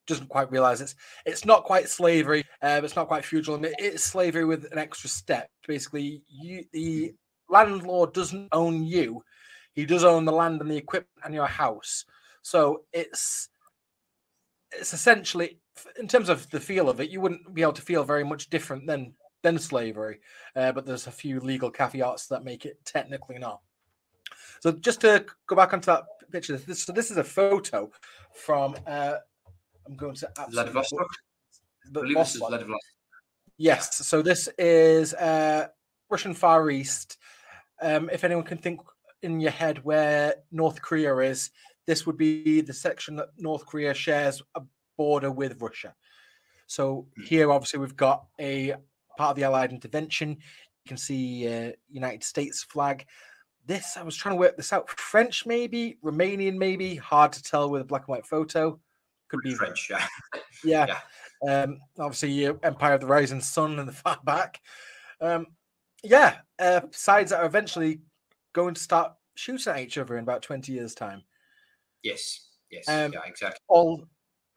[0.07, 3.73] doesn't quite realize it's it's not quite slavery, uh, it's not quite feudalism.
[3.77, 5.49] It's slavery with an extra step.
[5.67, 7.13] Basically, you the
[7.49, 9.23] landlord doesn't own you;
[9.73, 12.03] he does own the land and the equipment and your house.
[12.41, 13.49] So it's
[14.71, 15.59] it's essentially,
[15.99, 18.49] in terms of the feel of it, you wouldn't be able to feel very much
[18.49, 20.19] different than than slavery.
[20.55, 23.61] Uh, but there's a few legal caveats that make it technically not.
[24.59, 27.91] So just to go back onto that picture, this, so this is a photo
[28.33, 29.15] from uh,
[29.87, 31.07] I'm going to Vladivostok.
[31.91, 32.79] this is Vladivostok.
[33.57, 34.07] Yes.
[34.07, 35.67] So this is uh,
[36.09, 37.17] Russian Far East.
[37.81, 38.79] Um, if anyone can think
[39.23, 41.51] in your head where North Korea is,
[41.87, 44.61] this would be the section that North Korea shares a
[44.97, 45.95] border with Russia.
[46.67, 47.23] So hmm.
[47.23, 48.75] here, obviously, we've got a
[49.17, 50.29] part of the Allied intervention.
[50.29, 53.05] You can see uh, United States flag.
[53.65, 54.89] This, I was trying to work this out.
[54.89, 58.79] French, maybe Romanian, maybe hard to tell with a black and white photo
[59.31, 59.87] could be French.
[59.89, 60.05] Yeah,
[60.63, 60.97] yeah.
[61.43, 61.63] yeah.
[61.63, 64.59] Um, obviously, Empire of the Rising Sun in the far back.
[65.21, 65.47] Um,
[66.03, 68.01] yeah, uh, sides that are eventually
[68.53, 71.23] going to start shooting at each other in about twenty years' time.
[72.03, 72.47] Yes.
[72.69, 72.87] Yes.
[72.87, 73.19] Um, yeah.
[73.25, 73.59] Exactly.
[73.67, 74.03] All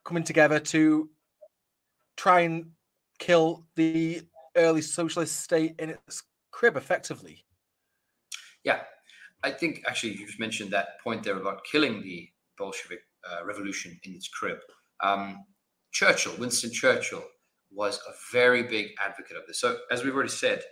[0.04, 1.08] coming together to
[2.16, 2.70] try and
[3.18, 4.22] kill the
[4.56, 7.44] early socialist state in its crib, effectively.
[8.64, 8.80] Yeah,
[9.42, 13.98] I think actually you just mentioned that point there about killing the Bolshevik uh, revolution
[14.04, 14.58] in its crib.
[15.02, 15.44] Um,
[15.92, 17.24] Churchill, Winston Churchill,
[17.70, 19.60] was a very big advocate of this.
[19.60, 20.62] So, as we've already said,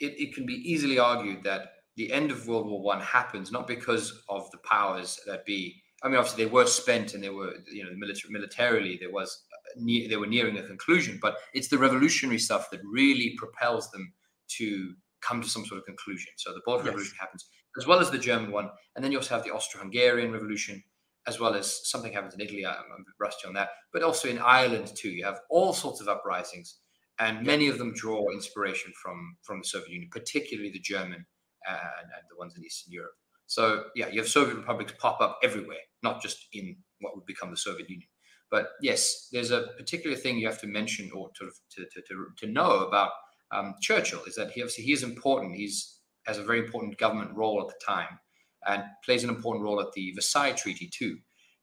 [0.00, 3.66] it, it can be easily argued that the end of World War One happens not
[3.66, 5.82] because of the powers that be.
[6.02, 9.44] I mean, obviously they were spent and they were, you know, military militarily there was
[9.76, 13.90] uh, ne- they were nearing a conclusion, but it's the revolutionary stuff that really propels
[13.90, 14.12] them
[14.48, 16.32] to come to some sort of conclusion.
[16.36, 16.94] So the Bolshevik yes.
[16.94, 18.70] Revolution happens as well as the German one.
[18.94, 20.82] And then you also have the Austro-Hungarian Revolution,
[21.26, 22.64] as well as something happens in Italy.
[22.64, 25.10] I'm, I'm rusty on that, but also in Ireland too.
[25.10, 26.78] You have all sorts of uprisings,
[27.18, 31.26] and many of them draw inspiration from from the Soviet Union, particularly the German
[31.66, 33.14] and, and the ones in Eastern Europe.
[33.46, 37.50] So yeah, you have Soviet republics pop up everywhere, not just in what would become
[37.50, 38.08] the Soviet Union.
[38.50, 42.26] But yes, there's a particular thing you have to mention or to to to, to,
[42.38, 43.10] to know about
[43.50, 45.56] um, Churchill is that he obviously he is important.
[45.56, 48.18] He's has a very important government role at the time
[48.66, 51.18] and plays an important role at the Versailles Treaty too.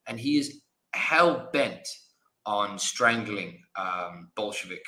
[0.07, 0.61] And he is
[0.93, 1.87] hell bent
[2.45, 4.83] on strangling um, Bolshevik,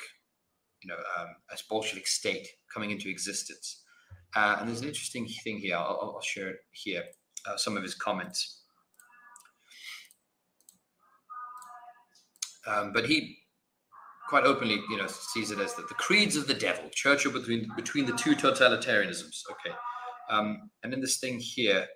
[0.82, 3.82] you know, um, as Bolshevik state coming into existence.
[4.34, 5.76] Uh, and there's an interesting thing here.
[5.76, 7.04] I'll, I'll share it here.
[7.46, 8.62] Uh, some of his comments.
[12.66, 13.38] Um, but he
[14.28, 17.70] quite openly, you know, sees it as the, the creeds of the devil, Churchill between
[17.76, 19.42] between the two totalitarianisms.
[19.50, 19.74] Okay,
[20.30, 21.86] um, and in this thing here,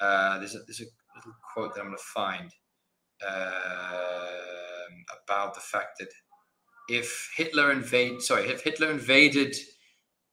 [0.00, 2.50] uh, there's a there's a little quote that I'm going to find
[3.26, 4.26] uh,
[5.24, 6.08] about the fact that
[6.88, 9.54] if Hitler invade, sorry, if Hitler invaded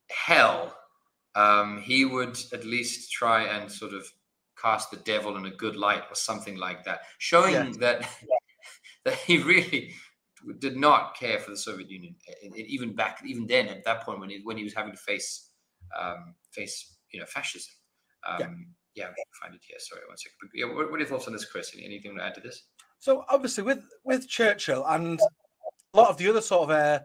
[0.09, 0.75] hell,
[1.35, 4.05] um, he would at least try and sort of
[4.61, 7.77] cast the devil in a good light or something like that, showing yes.
[7.77, 8.09] that
[9.05, 9.93] that he really
[10.59, 14.03] did not care for the Soviet Union, it, it, even back even then at that
[14.03, 15.49] point when he when he was having to face
[15.99, 17.73] um, face you know fascism.
[18.27, 19.05] Um, yeah.
[19.05, 19.77] yeah, find it here.
[19.79, 20.35] Sorry, one second.
[20.41, 21.71] But, yeah, what, what are your thoughts on this, Chris?
[21.81, 22.63] Anything to add to this?
[22.99, 25.19] So obviously, with with Churchill and
[25.93, 26.99] a lot of the other sort of uh,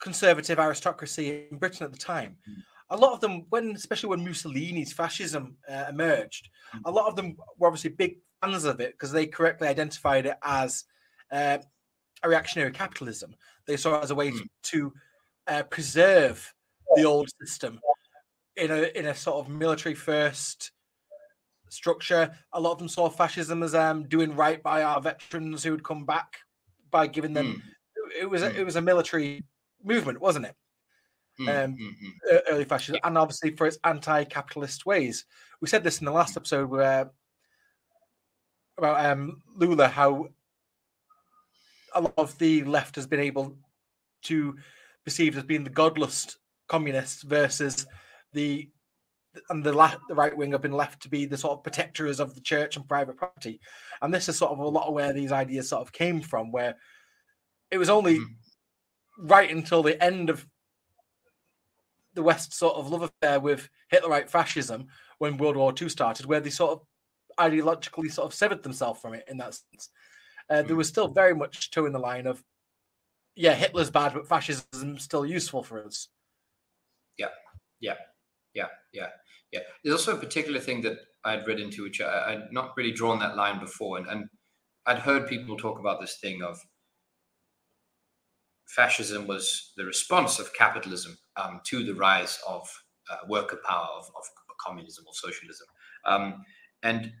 [0.00, 2.54] conservative aristocracy in Britain at the time, mm.
[2.90, 6.80] a lot of them, when especially when Mussolini's fascism uh, emerged, mm.
[6.84, 10.36] a lot of them were obviously big fans of it because they correctly identified it
[10.42, 10.84] as
[11.30, 11.58] uh,
[12.22, 13.34] a reactionary capitalism.
[13.66, 14.40] They saw it as a way mm.
[14.64, 14.92] to
[15.46, 16.52] uh, preserve
[16.96, 17.80] the old system
[18.56, 20.72] in a in a sort of military first
[21.70, 22.30] structure.
[22.52, 25.82] A lot of them saw fascism as um, doing right by our veterans who had
[25.82, 26.38] come back
[26.90, 27.46] by giving them.
[27.46, 27.62] Mm.
[28.20, 28.56] It was a, mm.
[28.56, 29.44] it was a military
[29.82, 30.54] movement, wasn't it?
[31.40, 31.64] Mm.
[31.64, 32.36] Um, mm-hmm.
[32.48, 35.24] early fascism, and obviously for its anti-capitalist ways.
[35.60, 37.10] We said this in the last episode where
[38.78, 40.28] about um, Lula, how
[41.94, 43.56] a lot of the left has been able
[44.22, 44.56] to
[45.04, 46.36] perceived as being the godless
[46.68, 47.86] communists versus
[48.32, 48.68] the
[49.50, 52.20] and the, la- the right wing have been left to be the sort of protectors
[52.20, 53.60] of the church and private property.
[54.00, 56.52] And this is sort of a lot of where these ideas sort of came from,
[56.52, 56.76] where
[57.72, 59.26] it was only mm-hmm.
[59.26, 60.46] right until the end of
[62.14, 64.86] the West sort of love affair with Hitlerite fascism
[65.18, 66.82] when World War II started, where they sort of
[67.38, 69.90] ideologically sort of severed themselves from it in that sense.
[70.50, 72.42] Uh, there was still very much toe in the line of,
[73.34, 76.08] yeah, Hitler's bad, but fascism still useful for us.
[77.18, 77.28] Yeah,
[77.80, 77.94] yeah,
[78.54, 79.08] yeah, yeah,
[79.52, 79.60] yeah.
[79.82, 83.18] There's also a particular thing that I'd read into, which I, would not really drawn
[83.20, 84.28] that line before, and, and
[84.86, 86.58] I'd heard people talk about this thing of
[88.66, 92.68] fascism was the response of capitalism um, to the rise of
[93.10, 94.24] uh, worker power of, of,
[94.64, 95.66] communism or socialism.
[96.06, 96.42] Um,
[96.84, 97.12] and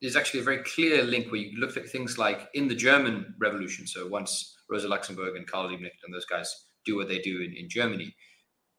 [0.00, 3.34] there's actually a very clear link where you look at things like in the German
[3.38, 3.86] Revolution.
[3.86, 7.54] So once Rosa Luxemburg and Karl Liebknecht and those guys do what they do in,
[7.54, 8.14] in Germany,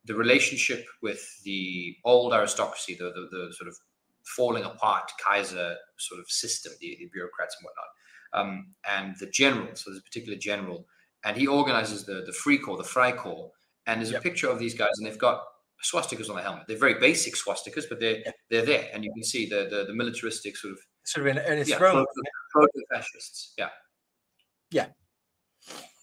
[0.06, 3.78] the relationship with the old aristocracy, the, the, the sort of
[4.26, 7.92] falling apart Kaiser sort of system, the, the bureaucrats and whatnot,
[8.34, 9.68] um, and the general.
[9.76, 10.88] So there's a particular general,
[11.24, 13.52] and he organizes the the Freikorps, the Freikorps,
[13.86, 14.22] and there's yep.
[14.22, 15.44] a picture of these guys, and they've got
[15.84, 16.64] swastikas on the helmet.
[16.68, 18.36] They're very basic swastikas, but they're yep.
[18.50, 21.44] they're there, and you can see the the, the militaristic sort of sort of in,
[21.52, 22.04] in its yeah,
[22.92, 23.54] fascists.
[23.58, 23.70] Yeah,
[24.72, 24.88] yeah,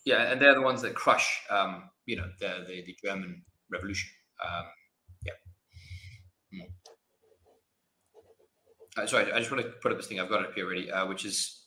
[0.04, 4.10] yeah, and they're the ones that crush, um, you know, the the, the German revolution.
[4.44, 4.64] Um,
[5.24, 5.32] yeah.
[6.54, 6.68] Mm.
[8.96, 10.18] Uh, sorry, I just want to put up this thing.
[10.18, 11.66] I've got it up here already, uh, which is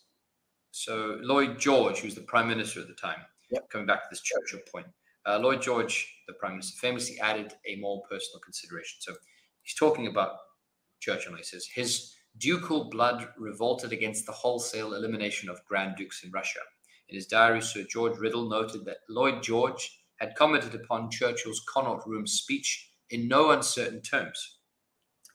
[0.72, 3.20] so Lloyd George, who's the prime minister at the time,
[3.52, 3.70] yep.
[3.70, 4.88] coming back to this Churchill point.
[5.26, 8.98] Uh, Lloyd George, the prime minister, famously added a more personal consideration.
[9.02, 9.14] So
[9.62, 10.32] he's talking about
[11.00, 11.36] Churchill.
[11.36, 16.60] He says his ducal blood revolted against the wholesale elimination of grand dukes in Russia.
[17.10, 22.08] In his diary, Sir George Riddell noted that Lloyd George had commented upon Churchill's Connaught
[22.08, 24.60] Room speech in no uncertain terms.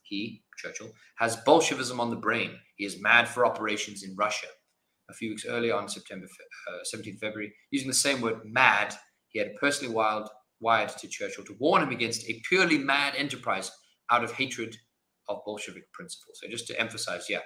[0.03, 2.51] He, Churchill, has Bolshevism on the brain.
[2.77, 4.47] He is mad for operations in Russia.
[5.09, 6.27] A few weeks earlier, on September
[6.69, 8.95] uh, 17th February, using the same word mad,
[9.29, 10.29] he had personally wild,
[10.59, 13.71] wired to Churchill to warn him against a purely mad enterprise
[14.09, 14.75] out of hatred
[15.29, 16.39] of Bolshevik principles.
[16.41, 17.39] So just to emphasize, yeah,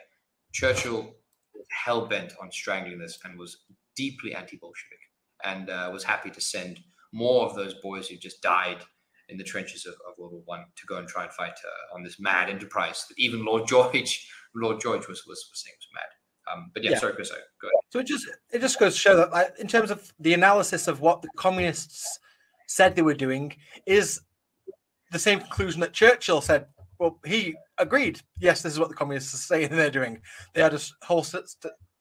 [0.53, 1.13] Churchill
[1.53, 3.63] was hell bent on strangling this and was
[3.95, 4.99] deeply anti-Bolshevik
[5.43, 6.79] and uh, was happy to send
[7.13, 8.83] more of those boys who just died
[9.29, 11.95] in the trenches of, of World War One to go and try and fight uh,
[11.95, 15.87] on this mad enterprise that even Lord George, Lord George was was, was saying was
[15.93, 16.11] mad.
[16.51, 17.35] Um, but yeah, yeah, sorry, Chris, go
[17.67, 17.71] ahead.
[17.89, 20.87] So it just it just goes to show that, like, in terms of the analysis
[20.87, 22.19] of what the communists
[22.67, 24.21] said they were doing, is
[25.11, 26.65] the same conclusion that Churchill said.
[26.99, 28.21] Well, he agreed.
[28.39, 30.21] Yes, this is what the communists are saying they're doing.
[30.53, 31.43] They are just wholesale,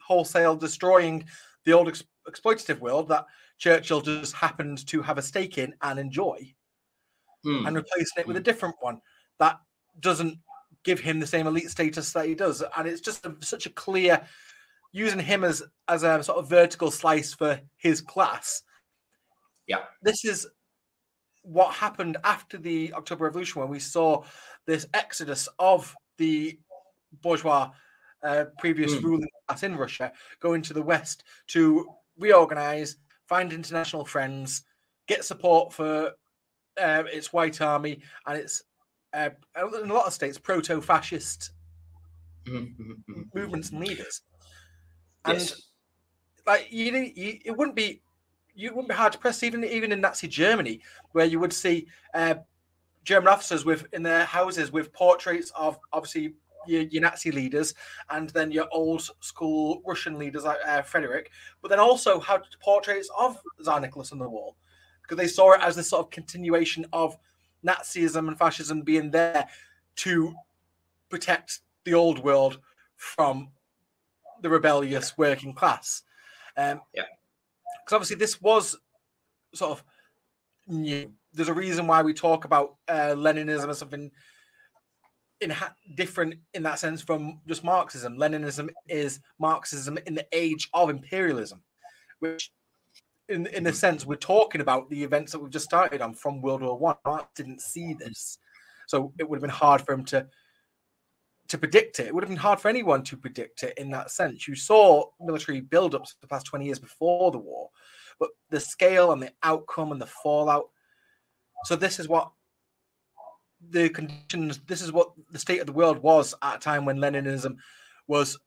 [0.00, 1.24] wholesale destroying
[1.64, 3.26] the old ex- exploitative world that
[3.58, 6.54] Churchill just happened to have a stake in and enjoy,
[7.44, 7.66] mm.
[7.66, 8.44] and replacing it with a hmm.
[8.44, 9.00] different one
[9.38, 9.58] that
[10.00, 10.38] doesn't
[10.82, 12.62] give him the same elite status that he does.
[12.76, 14.26] And it's just a, such a clear
[14.92, 18.62] using him as as a sort of vertical slice for his class.
[19.66, 20.46] Yeah, this is
[21.42, 24.22] what happened after the October Revolution when we saw
[24.66, 26.58] this exodus of the
[27.22, 27.70] bourgeois
[28.22, 29.02] uh, previous mm.
[29.02, 31.86] ruling class in Russia going to the West to
[32.18, 32.96] reorganize
[33.30, 34.64] find international friends,
[35.06, 36.10] get support for
[36.82, 38.64] uh, its white army and its
[39.12, 41.52] uh, in a lot of states proto-fascist
[42.44, 43.22] mm-hmm.
[43.32, 44.22] movements and leaders.
[45.24, 45.62] And yes.
[46.44, 48.02] like you, you, it wouldn't be
[48.54, 50.80] you wouldn't be hard to press even even in Nazi Germany,
[51.12, 52.34] where you would see uh,
[53.04, 56.34] German officers with in their houses with portraits of obviously
[56.66, 57.74] your, your, Nazi leaders
[58.10, 61.30] and then your old school Russian leaders like uh, Frederick,
[61.62, 64.56] but then also had portraits of Tsar Nicholas on the wall
[65.02, 67.16] because they saw it as this sort of continuation of
[67.66, 69.48] Nazism and fascism being there
[69.96, 70.34] to
[71.08, 72.58] protect the old world
[72.96, 73.48] from
[74.42, 76.02] the rebellious working class.
[76.56, 77.04] Um, yeah,
[77.84, 78.76] because obviously this was
[79.54, 79.84] sort of
[80.66, 81.12] new.
[81.32, 84.10] There's a reason why we talk about uh, Leninism as something
[85.40, 88.16] in ha- different in that sense from just Marxism.
[88.16, 91.62] Leninism is Marxism in the age of imperialism,
[92.18, 92.52] which,
[93.28, 96.42] in in a sense, we're talking about the events that we've just started on from
[96.42, 96.96] World War One.
[97.04, 98.38] Marx didn't see this,
[98.86, 100.26] so it would have been hard for him to
[101.50, 102.06] to predict it.
[102.06, 104.46] It would have been hard for anyone to predict it in that sense.
[104.46, 107.70] You saw military build-ups the past 20 years before the war,
[108.20, 110.70] but the scale and the outcome and the fallout.
[111.64, 112.30] So this is what
[113.68, 116.98] the conditions, this is what the state of the world was at a time when
[116.98, 117.56] Leninism
[118.06, 118.38] was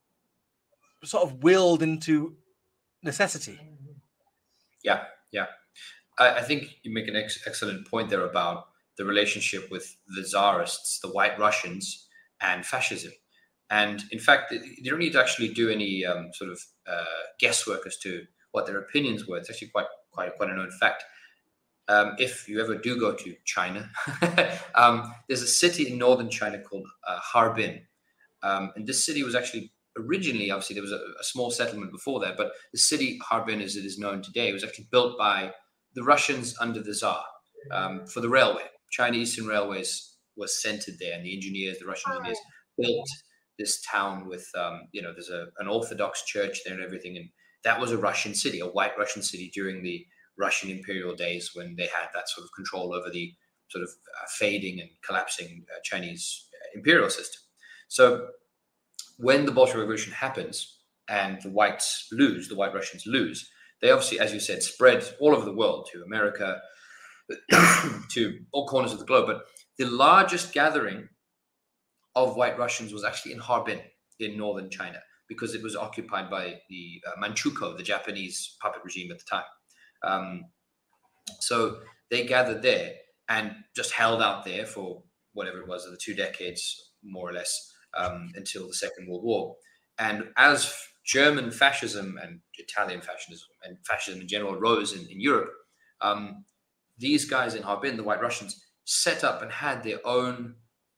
[1.03, 2.37] sort of willed into
[3.03, 3.59] necessity.
[4.81, 5.47] Yeah, yeah.
[6.19, 10.23] I, I think you make an ex- excellent point there about the relationship with the
[10.23, 12.07] czarists, the White Russians,
[12.43, 13.11] and fascism.
[13.69, 17.05] And in fact, you don't need to actually do any um, sort of uh,
[17.39, 19.37] guesswork as to what their opinions were.
[19.37, 21.03] It's actually quite quite quite a known fact.
[21.87, 23.89] Um, if you ever do go to China,
[24.75, 27.81] um, there's a city in northern China called uh, Harbin,
[28.43, 32.19] um, and this city was actually originally, obviously, there was a, a, small settlement before
[32.21, 35.51] that, but the city Harbin, as it is known today, was actually built by
[35.93, 37.23] the Russians under the Tsar
[37.71, 38.63] um, for the railway.
[38.89, 42.39] China Eastern Railways was centered there, and the engineers, the Russian engineers,
[42.77, 43.07] built
[43.59, 47.29] this town with, um, you know, there's a, an Orthodox church there and everything, and
[47.63, 50.05] that was a Russian city, a white Russian city during the
[50.37, 53.33] Russian imperial days when they had that sort of control over the
[53.69, 57.41] sort of uh, fading and collapsing uh, Chinese uh, imperial system.
[57.87, 58.27] So
[59.17, 63.49] when the Bolshevik Revolution happens and the whites lose, the white Russians lose,
[63.81, 66.61] they obviously, as you said, spread all over the world to America,
[68.11, 69.27] to all corners of the globe.
[69.27, 69.41] But
[69.77, 71.09] the largest gathering
[72.15, 73.79] of white Russians was actually in Harbin
[74.19, 79.11] in northern China because it was occupied by the uh, Manchukuo, the Japanese puppet regime
[79.11, 79.43] at the time.
[80.03, 80.45] Um,
[81.39, 81.79] so
[82.11, 82.93] they gathered there
[83.29, 85.01] and just held out there for
[85.33, 89.55] whatever it was, the two decades, more or less, um, until the Second World War.
[89.97, 90.73] And as
[91.05, 95.51] German fascism and Italian fascism and fascism in general rose in, in Europe,
[96.01, 96.45] um,
[96.97, 100.55] these guys in Harbin, the White Russians, set up and had their own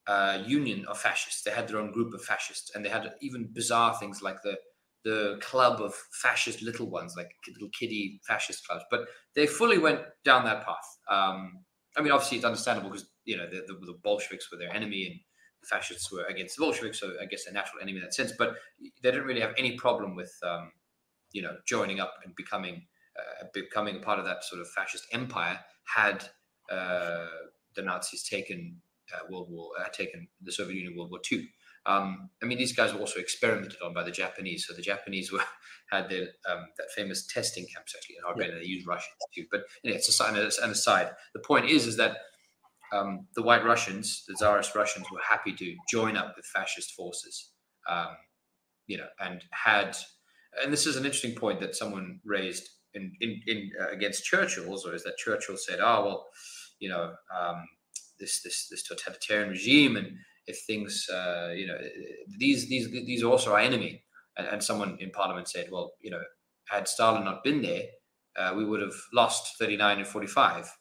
[0.08, 1.44] uh, union of fascists.
[1.44, 4.58] They had their own group of fascists, and they had even bizarre things like the
[5.04, 8.84] the club of fascist little ones, like little kiddie fascist clubs.
[8.90, 10.98] But they fully went down that path.
[11.08, 11.64] Um,
[11.96, 15.06] I mean, obviously, it's understandable because you know the, the, the, Bolsheviks were their enemy
[15.06, 15.20] and
[15.62, 18.34] the fascists were against the Bolsheviks, so I guess a natural enemy in that sense.
[18.38, 20.72] But they didn't really have any problem with um,
[21.32, 22.86] you know joining up and becoming
[23.18, 25.60] uh, becoming a part of that sort of fascist empire
[25.96, 26.28] had
[26.72, 27.28] uh,
[27.76, 28.82] the Nazis taken
[29.14, 31.48] uh, World War, uh, taken the Soviet Union World War II.
[31.86, 34.66] Um, I mean, these guys were also experimented on by the Japanese.
[34.68, 35.44] So the Japanese were
[35.92, 38.60] had their um, that famous testing camps actually in Harbin, yeah.
[38.60, 39.46] they used Russians too.
[39.52, 41.12] But anyway, it's a, an aside.
[41.34, 42.18] The point is, is that
[42.92, 47.52] um, the White Russians, the Tsarist Russians, were happy to join up with fascist forces.
[47.88, 48.16] Um,
[48.88, 49.96] you know, and had,
[50.64, 54.68] and this is an interesting point that someone raised in in, in uh, against Churchill
[54.68, 56.28] also is that Churchill said, "Oh well,
[56.86, 57.06] you know."
[57.40, 57.60] Um,
[58.20, 60.08] this this this totalitarian regime and
[60.48, 61.78] if things uh, you know
[62.38, 64.04] these these these are also our enemy
[64.38, 66.22] and, and, someone in parliament said well you know
[66.68, 67.84] had stalin not been there
[68.38, 70.72] uh, we would have lost 39 and 45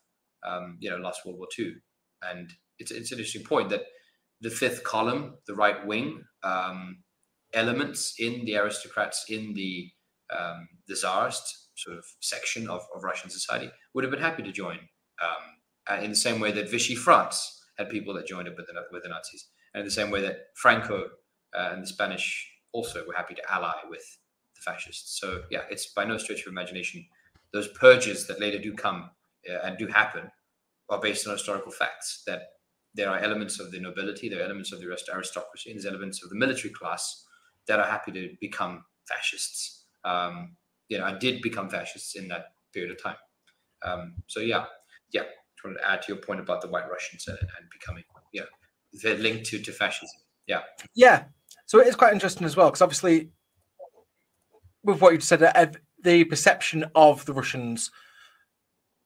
[0.47, 1.75] um, you know lost world war ii
[2.23, 3.83] and it's, it's an interesting point that
[4.41, 7.03] the fifth column the right wing um,
[7.53, 9.89] elements in the aristocrats in the
[10.37, 14.53] um, the czarist sort of section of, of russian society would have been happy to
[14.53, 14.79] join
[15.23, 15.45] um,
[15.91, 18.75] uh, in the same way that Vichy France had people that joined up with the,
[18.93, 21.09] with the Nazis, and in the same way that Franco
[21.57, 24.19] uh, and the Spanish also were happy to ally with
[24.55, 25.21] the fascists.
[25.21, 27.05] So yeah, it's by no stretch of imagination.
[27.53, 29.11] Those purges that later do come
[29.49, 30.31] uh, and do happen
[30.89, 32.43] are based on historical facts that
[32.95, 36.23] there are elements of the nobility, there are elements of the aristocracy, and there's elements
[36.23, 37.25] of the military class
[37.67, 39.85] that are happy to become fascists.
[40.05, 40.57] Um,
[40.89, 43.17] you know, and did become fascists in that period of time.
[43.83, 44.67] Um, so yeah,
[45.13, 45.23] yeah,
[45.73, 48.43] to add to your point about the White Russians and, and becoming, yeah,
[49.03, 50.09] they're linked to, to fascism.
[50.47, 50.61] Yeah.
[50.95, 51.25] Yeah.
[51.67, 53.31] So it is quite interesting as well, because obviously,
[54.83, 55.67] with what you said, uh,
[56.03, 57.91] the perception of the Russians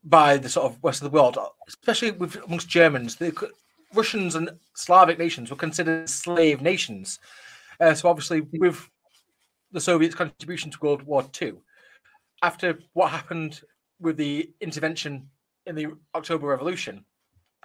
[0.05, 1.39] by the sort of rest of the world,
[1.69, 3.51] especially with amongst Germans, the
[3.95, 7.19] Russians and Slavic nations were considered slave nations.
[7.81, 8.89] Uh, so obviously, with
[9.73, 11.55] the Soviets' contribution to World War II,
[12.43, 13.63] after what happened
[14.01, 15.29] with the intervention
[15.69, 17.05] in the October Revolution,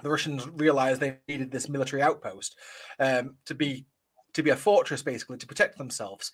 [0.03, 2.57] the Russians realized they needed this military outpost
[2.99, 3.87] um, to be
[4.33, 6.31] to be a fortress, basically to protect themselves.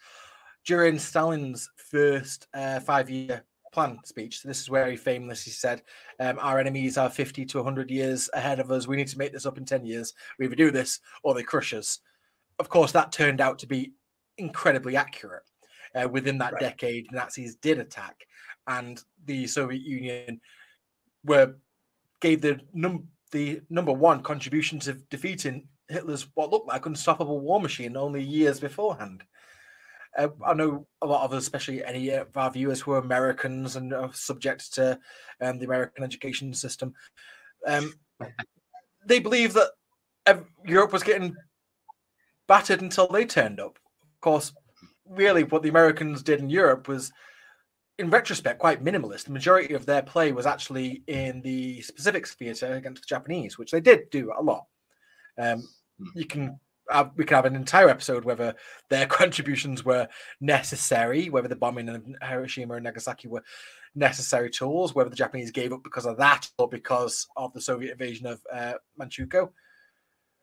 [0.65, 3.43] During Stalin's first uh, five-year
[3.74, 5.84] plan speech, so this is where he famously said,
[6.20, 8.88] um, "Our enemies are 50 to 100 years ahead of us.
[8.88, 10.13] We need to make this up in 10 years.
[10.38, 11.99] We either do this or they crush us."
[12.57, 13.93] Of course, that turned out to be
[14.38, 15.43] incredibly accurate.
[15.95, 16.61] Uh, within that right.
[16.61, 18.15] decade, Nazis did attack,
[18.67, 20.39] and the Soviet Union
[21.24, 21.55] were
[22.22, 27.59] gave the num the number one contribution to defeating Hitler's what looked like unstoppable war
[27.61, 29.24] machine only years beforehand.
[30.17, 33.76] Uh, I know a lot of us, especially any of our viewers who are Americans
[33.76, 34.99] and are subject to
[35.41, 36.93] um, the American education system,
[37.67, 37.93] um,
[39.05, 39.72] they believe that
[40.65, 41.36] Europe was getting
[42.47, 43.78] battered until they turned up.
[44.01, 44.53] Of course,
[45.07, 47.11] really, what the Americans did in Europe was
[48.00, 49.26] in retrospect, quite minimalist.
[49.26, 53.72] The majority of their play was actually in the Pacific theater against the Japanese, which
[53.72, 54.66] they did do a lot.
[55.38, 56.06] Um, hmm.
[56.16, 58.56] you can have, we can have an entire episode whether
[58.89, 60.08] their contributions were
[60.39, 63.43] necessary, whether the bombing of Hiroshima and Nagasaki were
[63.95, 67.91] necessary tools, whether the Japanese gave up because of that or because of the Soviet
[67.91, 69.50] invasion of uh, Manchukuo,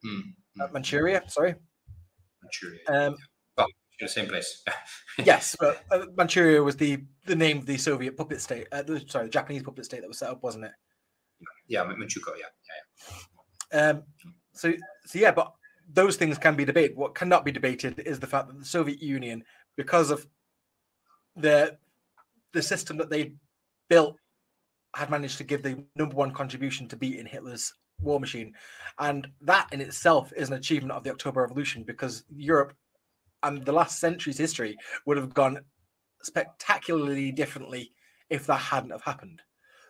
[0.05, 0.21] mm.
[0.61, 1.23] uh, Manchuria.
[1.29, 1.55] Sorry,
[2.43, 2.81] Manchuria.
[2.87, 3.17] Um,
[4.01, 4.63] the same place.
[5.25, 8.67] yes, but uh, Manchuria was the the name of the Soviet puppet state.
[8.73, 10.73] Uh, the, sorry, the Japanese puppet state that was set up, wasn't it?
[11.69, 12.33] Yeah, Manchukuo.
[12.39, 12.47] Yeah,
[13.73, 13.79] yeah.
[13.79, 13.89] yeah.
[13.91, 14.03] Um.
[14.53, 14.73] So,
[15.07, 15.53] so yeah, but
[15.93, 16.97] those things can be debated.
[16.97, 19.45] What cannot be debated is the fact that the Soviet Union,
[19.77, 20.27] because of
[21.37, 21.77] the
[22.53, 23.33] the system that they
[23.89, 24.17] built,
[24.95, 28.53] had managed to give the number one contribution to beating Hitler's war machine,
[28.99, 32.75] and that in itself is an achievement of the October Revolution because Europe
[33.47, 35.61] and the last century's history would have gone
[36.23, 37.93] spectacularly differently
[38.29, 39.43] if that hadn't have happened.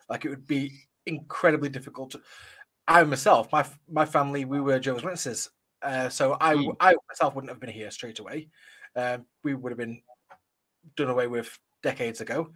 [0.09, 0.71] Like it would be
[1.05, 2.11] incredibly difficult.
[2.11, 2.21] To,
[2.87, 5.49] I myself, my my family, we were Jehovah's Witnesses,
[5.81, 6.75] uh, so I mm.
[6.79, 8.49] I myself wouldn't have been here straight away.
[8.95, 10.01] Uh, we would have been
[10.95, 12.51] done away with decades ago.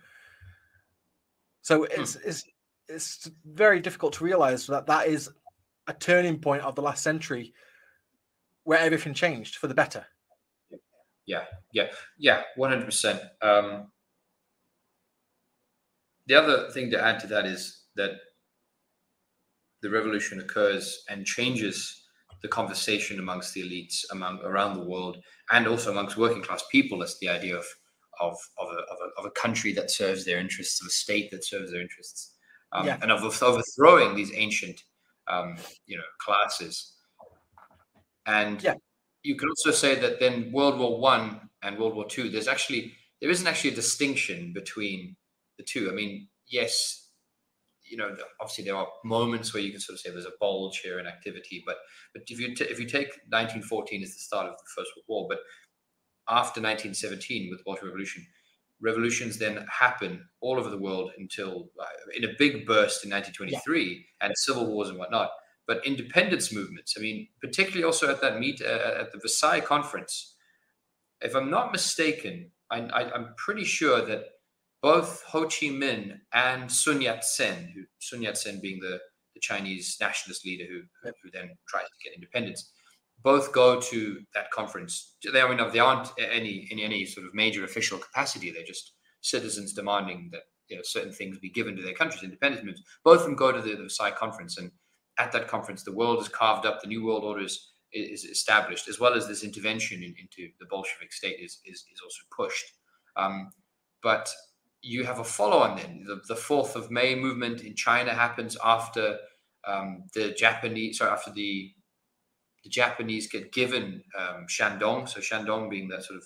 [1.61, 2.01] So hmm.
[2.01, 2.25] it's mm.
[2.25, 2.43] it's
[2.87, 5.29] it's very difficult to realize that that is
[5.87, 7.53] a turning point of the last century
[8.63, 10.05] where everything changed for the better
[11.32, 11.88] yeah, yeah,
[12.19, 13.21] yeah, one hundred percent.
[13.41, 13.88] Um,
[16.27, 18.11] the other thing to add to that is that
[19.82, 22.03] the revolution occurs and changes
[22.41, 25.17] the conversation amongst the elites among around the world
[25.51, 27.65] and also amongst working class people as the idea of
[28.19, 31.32] of of a, of a, of a country that serves their interests of a state
[31.32, 32.36] that serves their interests
[32.73, 32.97] um, yeah.
[33.01, 34.82] and of, of overthrowing these ancient
[35.27, 35.55] um,
[35.86, 36.93] you know classes
[38.25, 38.73] and yeah
[39.24, 42.93] you can also say that then World War One and World War Two, there's actually
[43.22, 45.15] there isn't actually a distinction between
[45.57, 45.89] the two.
[45.91, 47.09] I mean, yes,
[47.84, 50.80] you know, obviously there are moments where you can sort of say there's a bulge
[50.80, 51.78] here in activity, but
[52.13, 55.05] but if you t- if you take 1914 as the start of the First World
[55.07, 55.39] War, but
[56.28, 58.26] after 1917 with the Water Revolution,
[58.82, 63.84] revolutions then happen all over the world until uh, in a big burst in 1923
[63.84, 64.26] yeah.
[64.26, 65.30] and civil wars and whatnot
[65.72, 66.95] but independence movements.
[66.97, 70.36] I mean, particularly also at that meet uh, at the Versailles conference.
[71.22, 74.26] If I'm not mistaken, I, am pretty sure that
[74.82, 78.99] both Ho Chi Minh and Sun Yat Sen, who, Sun Yat Sen being the,
[79.34, 82.74] the Chinese nationalist leader who, who then tried to get independence,
[83.24, 85.15] both go to that conference.
[85.32, 88.51] They, I mean, they aren't any in any sort of major official capacity.
[88.51, 88.91] They're just
[89.22, 92.84] citizens demanding that you know certain things be given to their countries, independence movements.
[93.05, 94.69] Both of them go to the, the Versailles conference, and
[95.22, 98.88] at that conference, the world is carved up, the new world order is, is established,
[98.88, 102.65] as well as this intervention in, into the Bolshevik state is, is, is also pushed.
[103.15, 103.51] Um,
[104.01, 104.30] but
[104.82, 106.03] you have a follow-on then.
[106.07, 109.17] The, the 4th of May movement in China happens after
[109.67, 111.72] um, the Japanese, sorry, after the
[112.63, 115.09] the Japanese get given um, Shandong.
[115.09, 116.26] So Shandong being that sort of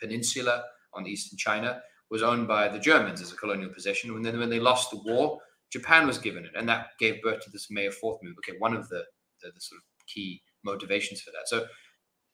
[0.00, 0.64] peninsula
[0.94, 1.80] on eastern China
[2.10, 4.10] was owned by the Germans as a colonial possession.
[4.10, 5.38] And then when they lost the war,
[5.72, 8.34] Japan was given it, and that gave birth to this May of Fourth move.
[8.38, 9.04] Okay, one of the,
[9.42, 11.48] the, the sort of key motivations for that.
[11.48, 11.66] So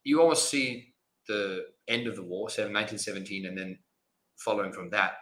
[0.05, 0.95] you almost see
[1.29, 3.79] the end of the war, 1917, and then
[4.37, 5.13] following from that,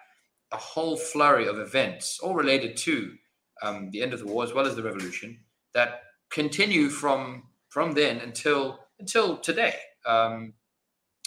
[0.52, 3.12] a whole flurry of events, all related to
[3.62, 5.40] um, the end of the war as well as the revolution,
[5.74, 9.74] that continue from from then until until today.
[10.06, 10.54] Um,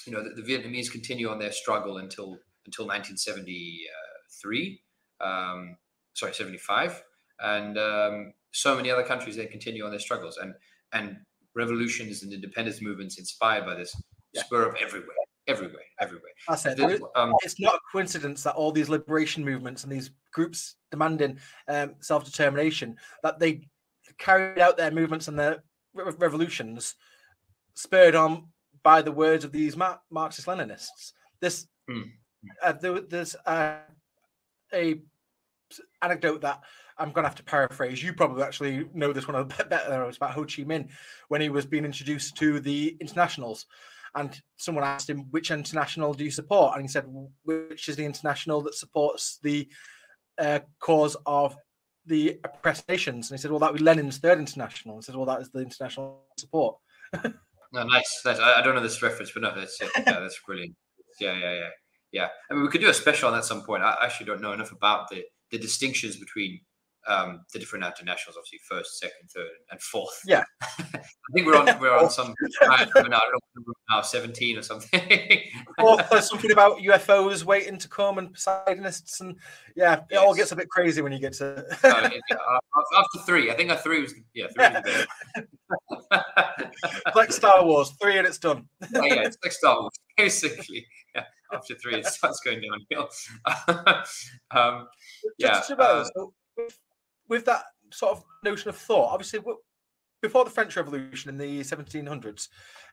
[0.05, 4.81] you know, the, the, Vietnamese continue on their struggle until until 1973.
[5.21, 5.77] Um,
[6.19, 7.01] sorry, 75.
[7.39, 10.37] And um, so many other countries, they continue on their struggles.
[10.37, 10.53] And,
[10.93, 11.17] and
[11.55, 13.95] revolutions and independence movements inspired by this
[14.33, 14.43] yeah.
[14.43, 15.15] spur up everywhere,
[15.47, 16.31] everywhere, everywhere.
[16.47, 16.79] I said
[17.15, 21.95] um, it's not a coincidence that all these liberation movements and these groups demanding um,
[21.99, 23.67] self determination that they
[24.17, 25.63] carried out their movements and their
[25.93, 26.95] re- revolutions
[27.75, 28.45] spurred on
[28.83, 31.13] by the words of these Mar- Marxist Leninists.
[31.41, 32.01] This Hmm.
[32.63, 33.77] uh, there, there's uh,
[34.73, 35.01] a
[36.01, 36.61] anecdote that
[36.97, 38.03] I'm going to have to paraphrase.
[38.03, 40.63] You probably actually know this one a bit better than I was about Ho Chi
[40.63, 40.89] Minh
[41.29, 43.65] when he was being introduced to the internationals.
[44.15, 46.73] And someone asked him, which international do you support?
[46.73, 47.05] And he said,
[47.43, 49.69] which is the international that supports the
[50.39, 51.55] uh, cause of
[52.05, 53.29] the oppressed nations?
[53.29, 54.95] And he said, well, that would be Lenin's third international.
[54.95, 56.77] And he said, well, that is the international support.
[57.71, 58.21] No, nice.
[58.25, 60.75] I, don't know this reference, but no, that's yeah, that's brilliant.
[61.19, 61.69] Yeah, yeah, yeah,
[62.11, 62.27] yeah.
[62.49, 63.83] I mean, we could do a special on that at some point.
[63.83, 66.59] I actually don't know enough about the the distinctions between
[67.07, 68.37] um, the different internationals.
[68.37, 70.21] Obviously, first, second, third, and fourth.
[70.25, 70.43] Yeah.
[70.61, 72.33] I think we're on we're on some.
[72.61, 73.39] I don't know, I
[73.89, 75.01] now, seventeen or something.
[75.79, 79.21] or there's something about UFOs waiting to come and Posadists.
[79.21, 79.35] And
[79.75, 81.65] yeah, it all gets a bit crazy when you get to.
[81.89, 82.59] Uh, yeah, uh,
[82.97, 85.07] after three, I think a three was yeah three
[85.89, 86.05] was
[87.15, 88.67] like Star Wars, three and it's done.
[88.95, 90.85] Oh, yeah, it's like Star Wars, basically.
[91.15, 91.23] Yeah,
[91.53, 93.09] after three, it starts going downhill.
[94.51, 94.87] um,
[95.37, 96.77] yeah, uh, so with,
[97.27, 99.39] with that sort of notion of thought, obviously,
[100.21, 102.47] before the French Revolution in the 1700s,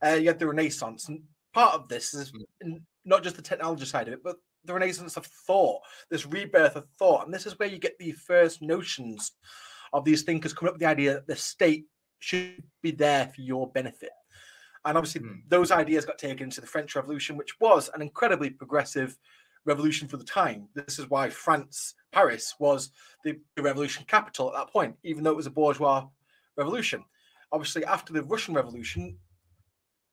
[0.05, 2.33] uh, you had the Renaissance, and part of this is
[2.65, 2.83] Mm.
[3.05, 6.87] not just the technology side of it, but the Renaissance of thought, this rebirth of
[6.99, 9.33] thought, and this is where you get the first notions
[9.93, 11.87] of these thinkers coming up with the idea that the state
[12.19, 14.11] should be there for your benefit.
[14.87, 15.43] And obviously, Mm.
[15.49, 19.19] those ideas got taken into the French Revolution, which was an incredibly progressive
[19.65, 20.69] revolution for the time.
[20.75, 22.93] This is why France, Paris, was
[23.25, 26.07] the, the revolution capital at that point, even though it was a bourgeois
[26.57, 27.05] revolution.
[27.53, 29.19] Obviously, after the Russian Revolution,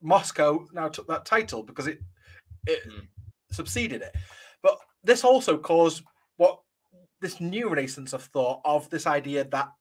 [0.01, 1.99] Moscow now took that title because it
[2.65, 3.07] it Mm.
[3.51, 4.15] succeeded it.
[4.61, 6.03] But this also caused
[6.37, 6.61] what
[7.21, 9.71] this new renaissance of thought of this idea that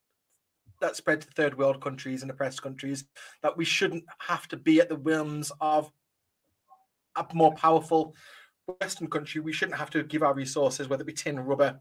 [0.82, 3.04] that spread to third world countries and oppressed countries
[3.42, 5.90] that we shouldn't have to be at the whims of
[7.16, 8.14] a more powerful
[8.80, 9.40] Western country.
[9.40, 11.80] We shouldn't have to give our resources, whether it be tin, rubber,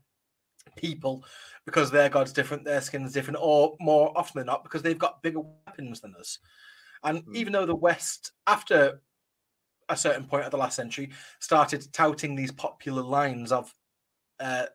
[0.76, 1.26] people,
[1.66, 5.22] because their god's different, their skin's different, or more often than not, because they've got
[5.22, 6.40] bigger weapons than us.
[7.04, 7.36] And Mm.
[7.36, 9.02] even though the West, after
[9.90, 13.74] a certain point of the last century, started touting these popular lines of
[14.40, 14.68] uh,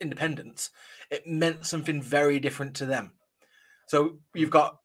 [0.00, 0.70] independence,
[1.10, 3.12] it meant something very different to them.
[3.88, 4.78] So you've got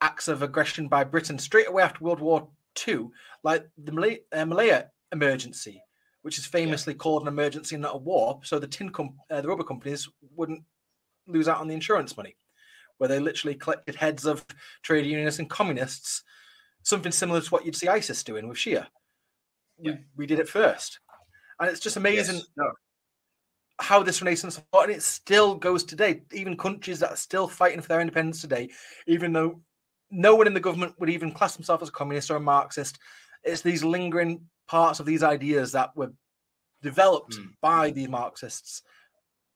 [0.00, 2.48] acts of aggression by Britain straight away after World War
[2.86, 3.08] II,
[3.42, 5.82] like the Malay, uh, Malaya emergency,
[6.22, 8.40] which is famously called an emergency and not a war.
[8.44, 10.62] So the tin com- uh, the rubber companies wouldn't
[11.26, 12.36] lose out on the insurance money,
[12.98, 14.44] where they literally collected heads of
[14.82, 16.22] trade unionists and communists,
[16.82, 18.86] something similar to what you'd see ISIS doing with Shia.
[19.78, 19.96] We, Yeah.
[20.16, 21.00] we did it first.
[21.60, 22.46] And it's just amazing yes,
[23.80, 26.22] how this renaissance fought, and it still goes today.
[26.32, 28.70] Even countries that are still fighting for their independence today,
[29.06, 29.60] even though
[30.10, 32.98] no one in the government would even class themselves as a communist or a Marxist,
[33.44, 36.12] it's these lingering parts of these ideas that were
[36.82, 37.54] developed Mm.
[37.60, 38.82] by the Marxists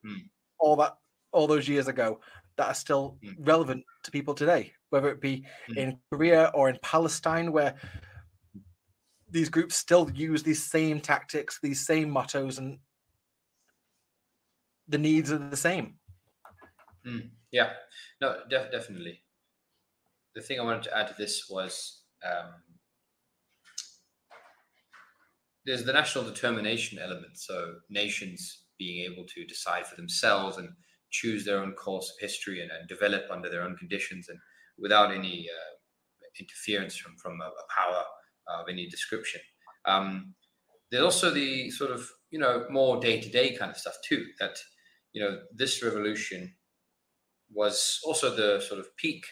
[0.05, 0.29] Mm.
[0.59, 0.97] all that
[1.33, 2.21] all those years ago
[2.57, 3.37] that are still Mm.
[3.39, 5.77] relevant to people today, whether it be Mm.
[5.77, 7.75] in Korea or in Palestine, where
[9.31, 12.79] these groups still use these same tactics, these same mottos, and
[14.89, 15.95] the needs are the same.
[17.51, 17.71] yeah,
[18.21, 19.23] no, def- definitely.
[20.35, 22.53] The thing I wanted to add to this was um,
[25.65, 27.39] there's the national determination element.
[27.39, 30.71] So nations being able to decide for themselves and
[31.11, 34.39] choose their own course of history and, and develop under their own conditions and
[34.79, 35.73] without any uh,
[36.41, 38.05] interference from from a, a power
[38.49, 39.41] of any description.
[39.85, 40.35] Um,
[40.93, 44.27] there's also the sort of you know more day to day kind of stuff too.
[44.39, 44.57] That
[45.13, 46.55] you know this revolution
[47.51, 49.25] was also the sort of peak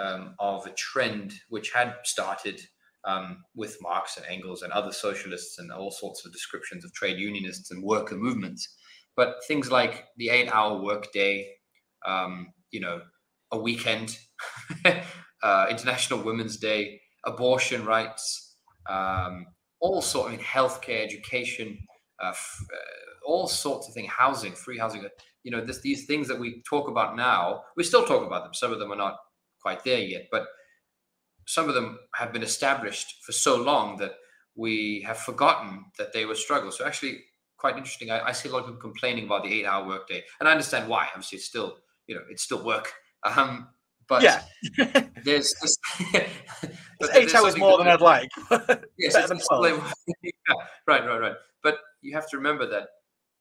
[0.00, 2.60] um, of a trend which had started
[3.04, 7.18] um, with Marx and Engels and other socialists and all sorts of descriptions of trade
[7.18, 8.76] unionists and worker movements.
[9.16, 11.46] But things like the eight-hour workday,
[12.06, 13.02] um, you know,
[13.50, 14.16] a weekend,
[15.42, 18.56] uh, International Women's Day, abortion rights,
[18.88, 19.46] um,
[19.82, 21.76] all sort of I mean, healthcare, education,
[22.22, 25.04] uh, f- uh, all sorts of things, housing, free housing.
[25.42, 28.54] You know, this, these things that we talk about now, we still talk about them.
[28.54, 29.16] Some of them are not
[29.60, 30.46] quite there yet, but
[31.46, 34.12] some of them have been established for so long that
[34.54, 36.78] we have forgotten that they were struggles.
[36.78, 37.24] So actually,
[37.56, 38.10] quite interesting.
[38.10, 40.88] I, I see a lot of people complaining about the eight-hour workday, and I understand
[40.88, 41.06] why.
[41.08, 42.92] Obviously, it's still you know it's still work.
[43.24, 43.68] Um,
[44.08, 44.42] but yeah,
[45.24, 45.76] there's this.
[47.14, 48.28] eight hours more than I'd like.
[48.98, 49.94] Yes, better than 12.
[50.22, 50.30] yeah,
[50.86, 51.36] right, right, right.
[51.62, 52.88] But you have to remember that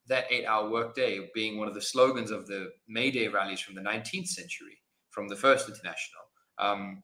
[0.07, 3.81] that eight-hour workday being one of the slogans of the May Day rallies from the
[3.81, 4.79] 19th century,
[5.11, 6.23] from the First International.
[6.57, 7.03] Um,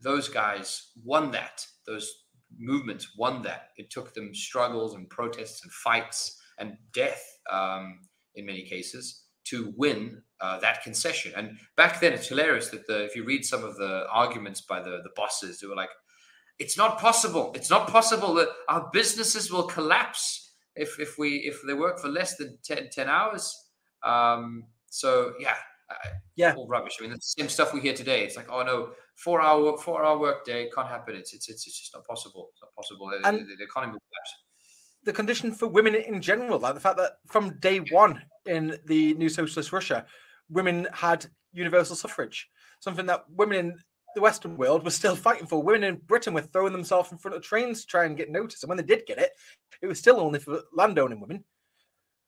[0.00, 1.66] those guys won that.
[1.86, 2.10] Those
[2.58, 3.68] movements won that.
[3.76, 8.00] It took them struggles and protests and fights and death um,
[8.34, 11.32] in many cases to win uh, that concession.
[11.36, 14.80] And back then, it's hilarious that the, if you read some of the arguments by
[14.80, 15.90] the, the bosses, they were like,
[16.58, 17.52] it's not possible.
[17.54, 22.08] It's not possible that our businesses will collapse if, if we if they work for
[22.08, 23.56] less than 10, 10 hours.
[24.02, 25.54] Um, so yeah,
[26.36, 26.96] yeah, all rubbish.
[26.98, 28.24] I mean, the same stuff we hear today.
[28.24, 31.14] It's like, oh no, four hour four hour work day can't happen.
[31.14, 32.50] It's it's it's, it's just not possible.
[32.52, 33.10] It's not possible.
[33.24, 34.34] And the, the economy collapse.
[35.04, 39.14] The condition for women in general, like the fact that from day one in the
[39.14, 40.06] new socialist Russia,
[40.52, 42.48] women had universal suffrage,
[42.80, 43.78] something that women in
[44.14, 45.62] the Western world were still fighting for.
[45.62, 48.62] Women in Britain were throwing themselves in front of trains to try and get noticed,
[48.62, 49.30] and when they did get it,
[49.80, 51.44] it was still only for landowning women.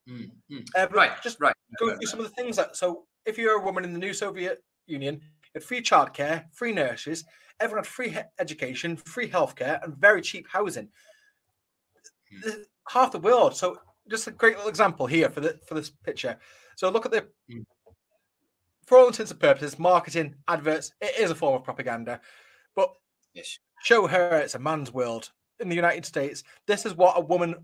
[0.08, 0.66] Mm, mm.
[0.76, 1.54] Uh, right, just right.
[1.78, 2.76] Go through some of the things that.
[2.76, 6.72] So, if you're a woman in the new Soviet Union, you had free childcare, free
[6.72, 7.24] nurses,
[7.60, 10.88] everyone had free education, free healthcare, and very cheap housing.
[12.46, 12.64] Mm.
[12.88, 13.56] Half the world.
[13.56, 13.78] So,
[14.10, 16.38] just a great little example here for the for this picture.
[16.76, 17.62] So, look at the hmm
[18.86, 22.20] for all intents and purposes, marketing, adverts, it is a form of propaganda.
[22.74, 22.90] But
[23.34, 23.58] yes.
[23.82, 25.30] show her it's a man's world.
[25.60, 27.54] In the United States, this is what a woman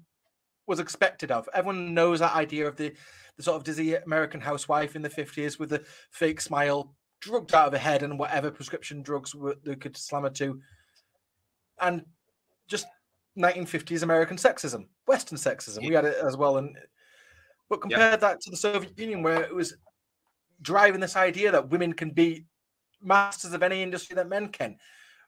[0.67, 1.49] was expected of.
[1.53, 2.93] Everyone knows that idea of the,
[3.37, 7.67] the sort of dizzy American housewife in the 50s with the fake smile, drugged out
[7.67, 10.61] of her head, and whatever prescription drugs they could slam her to.
[11.81, 12.05] And
[12.69, 12.87] just
[13.39, 15.83] 1950s American sexism, Western sexism.
[15.83, 15.89] Yeah.
[15.89, 16.59] We had it as well.
[16.59, 16.77] And
[17.69, 18.17] but compare yeah.
[18.17, 19.77] that to the Soviet Union, where it was
[20.63, 22.45] driving this idea that women can be
[23.03, 24.77] masters of any industry that men can.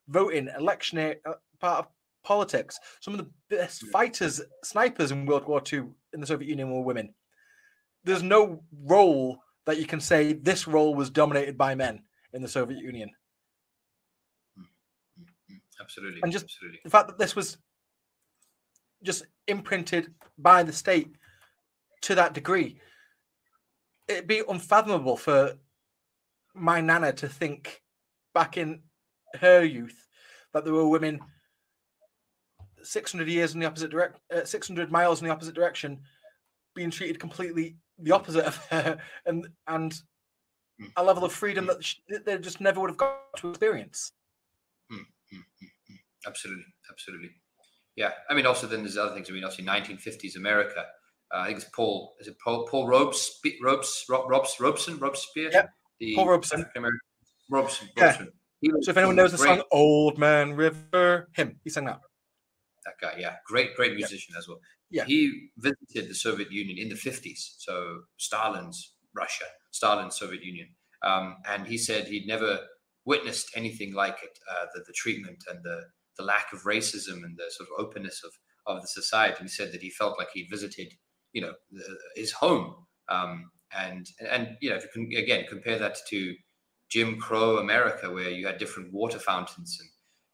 [0.08, 1.88] Voting, election, uh, part of
[2.24, 2.78] politics.
[3.00, 6.82] Some of the best fighters, snipers in World War II in the Soviet Union were
[6.82, 7.14] women.
[8.04, 12.02] There's no role that you can say this role was dominated by men
[12.32, 13.10] in the Soviet Union.
[14.56, 14.64] Hmm.
[15.18, 15.24] Hmm.
[15.48, 15.56] Hmm.
[15.80, 16.20] Absolutely.
[16.22, 16.80] And just absolutely.
[16.84, 17.58] the fact that this was
[19.02, 21.12] just imprinted by the state
[22.02, 22.78] to that degree
[24.12, 25.54] it'd be unfathomable for
[26.54, 27.82] my nana to think
[28.34, 28.82] back in
[29.40, 30.08] her youth
[30.52, 31.20] that there were women
[32.82, 36.00] 600 years in the opposite direct uh, 600 miles in the opposite direction
[36.74, 39.92] being treated completely the opposite of her and and
[40.80, 40.90] mm.
[40.96, 44.12] a level of freedom that they just never would have got to experience.
[44.92, 47.30] Mm, mm, absolutely absolutely.
[47.96, 49.30] Yeah i mean also then there's other things.
[49.30, 50.84] I mean obviously 1950s america
[51.32, 52.14] I think it's Paul.
[52.20, 52.66] Is it Paul?
[52.66, 55.50] Paul Robes, Robes, Robes, Robeson, Robespierre.
[55.52, 56.14] Yeah.
[56.14, 56.66] Paul Robeson.
[57.50, 57.88] Robeson.
[57.96, 58.16] Yeah.
[58.80, 59.58] so if anyone knows the great.
[59.58, 62.00] song "Old Man River," him, he sang that.
[62.84, 64.58] That guy, yeah, great, great musician as well.
[64.90, 65.04] Yeah.
[65.04, 70.68] He visited the Soviet Union in the fifties, so Stalin's Russia, Stalin's Soviet Union,
[71.02, 72.60] um, and he said he'd never
[73.04, 74.38] witnessed anything like it.
[74.50, 75.82] Uh, the, the treatment and the
[76.18, 78.32] the lack of racism and the sort of openness of
[78.66, 79.42] of the society.
[79.42, 80.92] He said that he felt like he visited
[81.32, 81.52] you know
[82.14, 82.74] his home.
[83.08, 86.34] Um, and and you know if you can again compare that to
[86.88, 89.88] Jim Crow America where you had different water fountains and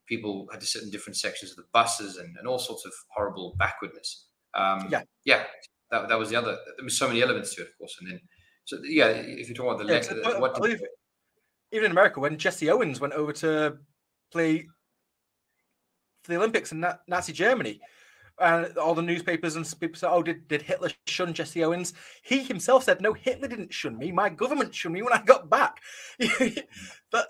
[0.06, 2.92] people had to sit in different sections of the buses and, and all sorts of
[3.14, 4.26] horrible backwardness.
[4.54, 5.02] Um, yeah.
[5.24, 5.44] yeah
[5.90, 7.96] that, that was the other there was so many elements to it of course.
[8.00, 8.20] And then
[8.64, 10.82] so yeah if you talk about the yeah, so, what did,
[11.70, 13.78] even in America when Jesse Owens went over to
[14.32, 14.66] play
[16.22, 17.80] for the Olympics in Nazi Germany
[18.40, 22.42] and all the newspapers and people said, "Oh, did, did Hitler shun Jesse Owens?" He
[22.42, 24.12] himself said, "No, Hitler didn't shun me.
[24.12, 25.80] My government shunned me when I got back."
[27.10, 27.28] but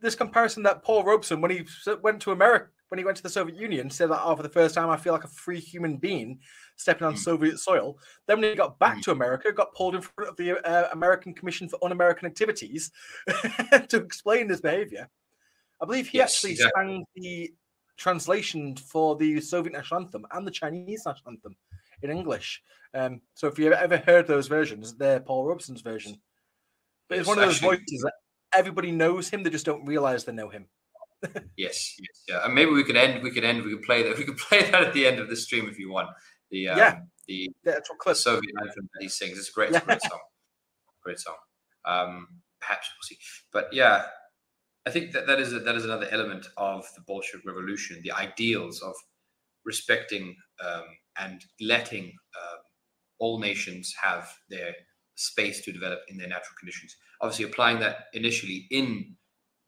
[0.00, 1.66] this comparison that Paul Robeson, when he
[2.02, 4.48] went to America, when he went to the Soviet Union, said that, "Oh, for the
[4.48, 6.38] first time, I feel like a free human being
[6.76, 7.18] stepping on mm.
[7.18, 9.02] Soviet soil." Then, when he got back mm.
[9.02, 12.90] to America, got pulled in front of the uh, American Commission for Un-American Activities
[13.88, 15.08] to explain his behavior.
[15.82, 16.84] I believe he yes, actually exactly.
[16.84, 17.54] sang the
[17.96, 21.56] translation for the Soviet national anthem and the Chinese national anthem
[22.02, 22.62] in English.
[22.92, 26.20] Um, so if you've ever heard those versions, they're Paul Robeson's version.
[27.08, 28.12] But it's, one of those actually, voices that
[28.54, 30.66] everybody knows him; they just don't realize they know him.
[31.56, 32.44] yes, yes, yeah.
[32.44, 33.22] And maybe we could end.
[33.22, 33.64] We could end.
[33.64, 34.16] We could play that.
[34.18, 36.08] We could play that at the end of the stream if you want.
[36.50, 39.38] The um, yeah, the, the, the Soviet anthem that he sings.
[39.38, 40.20] It's a great, it's a great song.
[41.02, 41.36] Great song.
[41.84, 42.28] Um,
[42.60, 43.18] perhaps we'll see.
[43.52, 44.04] But yeah,
[44.86, 48.12] I think that that is a, that is another element of the Bolshevik Revolution, the
[48.12, 48.94] ideals of
[49.64, 50.84] respecting um,
[51.18, 52.58] and letting um,
[53.18, 54.74] all nations have their
[55.14, 56.96] space to develop in their natural conditions.
[57.20, 59.16] Obviously, applying that initially in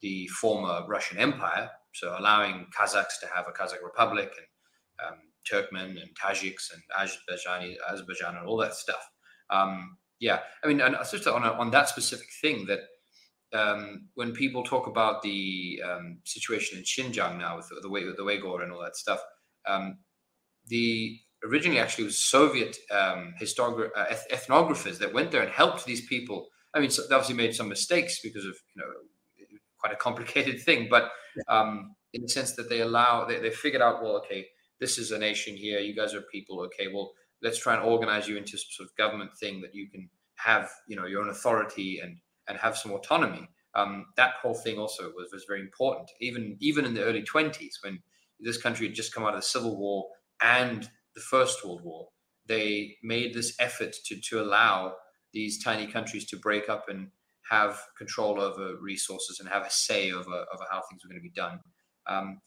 [0.01, 5.19] the former Russian Empire, so allowing Kazakhs to have a Kazakh Republic and um,
[5.51, 9.09] Turkmen and Tajiks and Azerbaijani, Azerbaijan and all that stuff.
[9.49, 12.81] Um, yeah, I mean, and just on, a, on that specific thing that
[13.53, 18.17] um, when people talk about the um, situation in Xinjiang now with the, the, with
[18.17, 19.19] the Uyghur and all that stuff,
[19.67, 19.99] um,
[20.67, 26.47] the originally actually was Soviet um, uh, ethnographers that went there and helped these people.
[26.73, 29.47] I mean, so they obviously made some mistakes because of you know
[29.79, 31.09] quite a complicated thing, but
[31.47, 34.47] um, in the sense that they allow they, they figured out well, okay,
[34.79, 38.27] this is a nation here, you guys are people, okay, well, let's try and organize
[38.27, 41.29] you into some sort of government thing that you can have you know your own
[41.29, 42.17] authority and
[42.47, 43.47] and have some autonomy.
[43.75, 46.09] Um, that whole thing also was was very important.
[46.19, 47.99] Even even in the early 20s, when
[48.39, 50.07] this country had just come out of the civil war
[50.41, 52.07] and the First World War,
[52.47, 54.95] they made this effort to to allow
[55.33, 57.09] these tiny countries to break up and
[57.49, 61.29] have control over resources and have a say over over how things were going to
[61.29, 61.59] be done.
[62.07, 62.41] Um,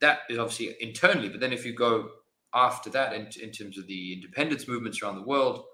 [0.00, 2.08] that is obviously internally, but then if you go
[2.54, 5.64] after that in, in terms of the independence movements around the world,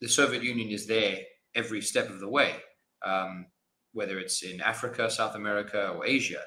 [0.00, 1.18] the Soviet Union is there
[1.54, 2.54] every step of the way,
[3.04, 3.46] um,
[3.92, 6.42] whether it's in Africa, South America, or Asia,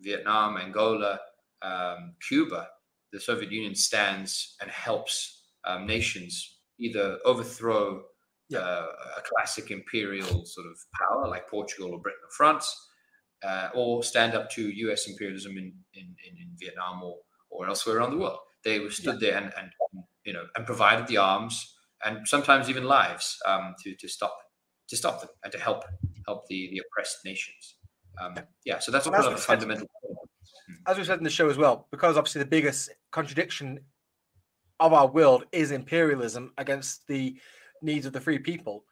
[0.00, 1.20] Vietnam, Angola,
[1.62, 2.68] um, Cuba.
[3.12, 8.02] The Soviet Union stands and helps um, nations either overthrow
[8.48, 8.58] yeah.
[8.58, 8.86] uh,
[9.18, 12.74] a classic imperial sort of power like Portugal or Britain or France,
[13.44, 15.08] uh, or stand up to U.S.
[15.08, 17.16] imperialism in, in, in, in Vietnam or,
[17.50, 18.38] or elsewhere around the world.
[18.64, 19.30] They stood yeah.
[19.30, 19.70] there and, and
[20.24, 24.36] you know and provided the arms and sometimes even lives um, to to stop
[24.88, 25.84] to stop them and to help
[26.26, 27.76] help the the oppressed nations.
[28.20, 28.34] Um,
[28.64, 29.86] yeah, so that's one of the fundamental.
[30.86, 33.80] As we said in the show as well, because obviously the biggest contradiction
[34.80, 37.36] of our world is imperialism against the
[37.82, 38.84] needs of the free people.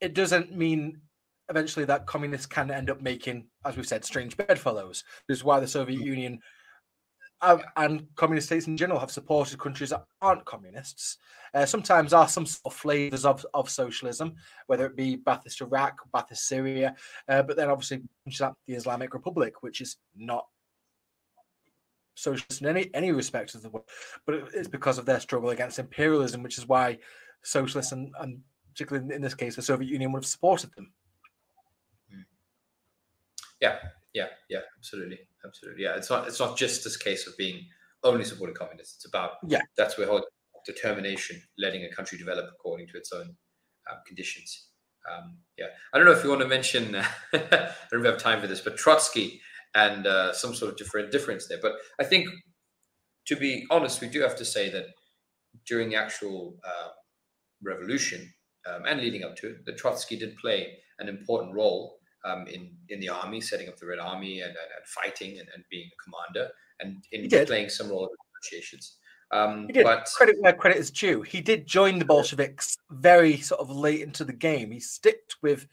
[0.00, 1.00] It doesn't mean
[1.48, 5.04] eventually that communists can end up making, as we've said, strange bedfellows.
[5.28, 6.08] This is why the Soviet mm-hmm.
[6.08, 6.40] Union
[7.42, 11.18] uh, and communist states in general have supported countries that aren't communists.
[11.54, 14.34] Uh, sometimes are some sort of flavors of, of socialism,
[14.66, 16.94] whether it be Ba'athist Iraq, Ba'athist Syria,
[17.28, 20.46] uh, but then obviously the Islamic Republic, which is not
[22.16, 23.82] socialist in any any respect of the word,
[24.24, 26.98] but it's because of their struggle against imperialism, which is why
[27.42, 28.40] socialists and, and
[28.72, 30.92] particularly in this case the Soviet Union would have supported them.
[32.10, 32.20] Hmm.
[33.60, 33.76] Yeah,
[34.14, 35.84] yeah, yeah, absolutely, absolutely.
[35.84, 37.66] Yeah, it's not it's not just this case of being
[38.02, 38.96] only supporting communists.
[38.96, 40.08] It's about yeah, that's where
[40.66, 43.36] determination, letting a country develop according to its own
[43.90, 44.66] um, conditions.
[45.10, 46.96] Um, yeah, I don't know if you want to mention.
[47.32, 49.40] I don't have time for this, but Trotsky
[49.74, 51.58] and uh, some sort of different difference there.
[51.62, 52.28] But I think,
[53.26, 54.86] to be honest, we do have to say that
[55.66, 56.88] during the actual uh,
[57.62, 58.32] revolution
[58.66, 61.95] um, and leading up to it, that Trotsky did play an important role
[62.26, 65.48] um, in in the army, setting up the Red Army and, and, and fighting and,
[65.54, 68.96] and, being a commander, and in playing some role in negotiations.
[69.32, 69.84] Um, he did.
[69.84, 71.22] But credit where credit is due.
[71.22, 74.70] He did join the Bolsheviks very sort of late into the game.
[74.70, 75.66] He sticked with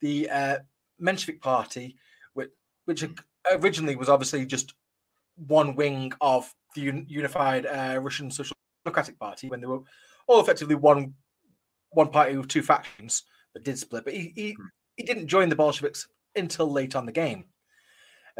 [0.00, 0.58] the uh,
[1.00, 1.96] Menshevik Party,
[2.34, 2.50] which,
[2.84, 3.04] which
[3.50, 4.74] originally was obviously just
[5.36, 9.80] one wing of the un- unified uh, Russian Social Democratic Party when they were
[10.28, 11.14] all effectively one
[11.90, 14.04] one party with two factions that did split.
[14.04, 14.66] But he, he hmm
[14.96, 17.44] he didn't join the Bolsheviks until late on the game.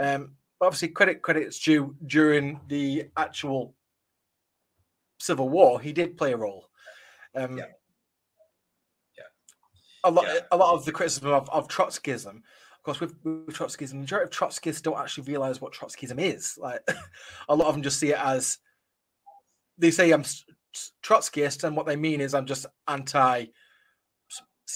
[0.00, 3.74] Um, obviously, credit credit's due during the actual
[5.20, 5.80] civil war.
[5.80, 6.68] He did play a role.
[7.34, 7.64] Um, yeah.
[9.16, 9.24] yeah.
[10.04, 10.40] A lot, yeah.
[10.50, 14.26] a lot of the criticism of, of Trotskyism, of course, with, with Trotskyism, the majority
[14.26, 16.58] of Trotskyists don't actually realize what Trotskyism is.
[16.60, 16.80] Like,
[17.48, 18.58] a lot of them just see it as
[19.78, 20.24] they say I'm
[21.04, 23.46] Trotskyist, and what they mean is I'm just anti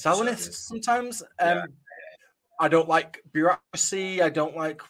[0.01, 1.23] Stalinist sometimes.
[1.41, 1.65] Um, yeah.
[2.59, 4.23] I don't like bureaucracy.
[4.23, 4.81] I don't like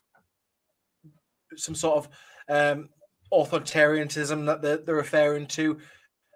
[1.57, 2.09] some sort of
[2.49, 2.89] um,
[3.33, 5.79] authoritarianism that they're, they're referring to.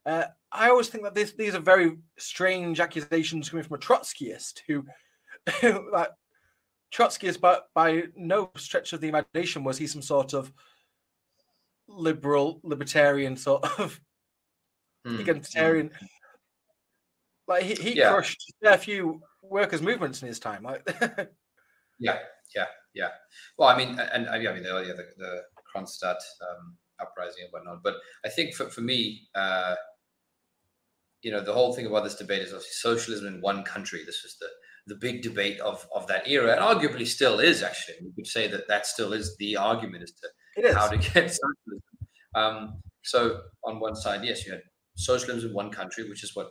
[0.07, 4.61] Uh, I always think that this, these are very strange accusations coming from a Trotskyist
[4.67, 4.85] who,
[5.93, 6.11] like,
[6.93, 10.53] Trotskyist, but by no stretch of the imagination was he some sort of
[11.87, 14.01] liberal, libertarian sort of
[15.07, 15.21] mm.
[15.21, 15.91] egalitarian.
[15.91, 16.09] Mm.
[17.51, 18.13] Like he, he yeah.
[18.13, 20.63] crushed a few workers' movements in his time.
[20.63, 20.89] Like
[21.99, 22.19] yeah,
[22.55, 23.09] yeah, yeah.
[23.59, 25.43] Well, I mean, and, I mean, the, yeah, the, the
[25.75, 27.83] Kronstadt um, uprising and whatnot.
[27.83, 29.75] But I think for, for me, uh,
[31.23, 34.05] you know, the whole thing about this debate is obviously socialism in one country.
[34.07, 34.47] This was the
[34.87, 37.65] the big debate of of that era, and arguably still is.
[37.65, 41.35] Actually, you could say that that still is the argument as to how to get
[41.35, 41.83] socialism.
[42.37, 44.63] Um, so on one side, yes, you had
[44.95, 46.51] socialism in one country, which is what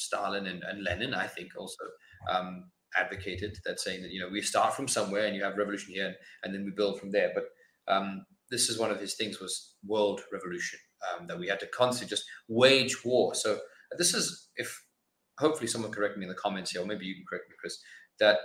[0.00, 1.84] Stalin and, and Lenin, I think, also
[2.30, 5.94] um, advocated that saying that you know we start from somewhere and you have revolution
[5.94, 7.30] here and, and then we build from there.
[7.34, 7.44] But
[7.92, 10.78] um, this is one of his things was world revolution.
[11.08, 13.34] um, that we had to constantly just wage war.
[13.34, 13.58] So
[13.96, 14.84] this is if
[15.38, 17.78] hopefully someone correct me in the comments here, or maybe you can correct me, Chris,
[18.18, 18.38] that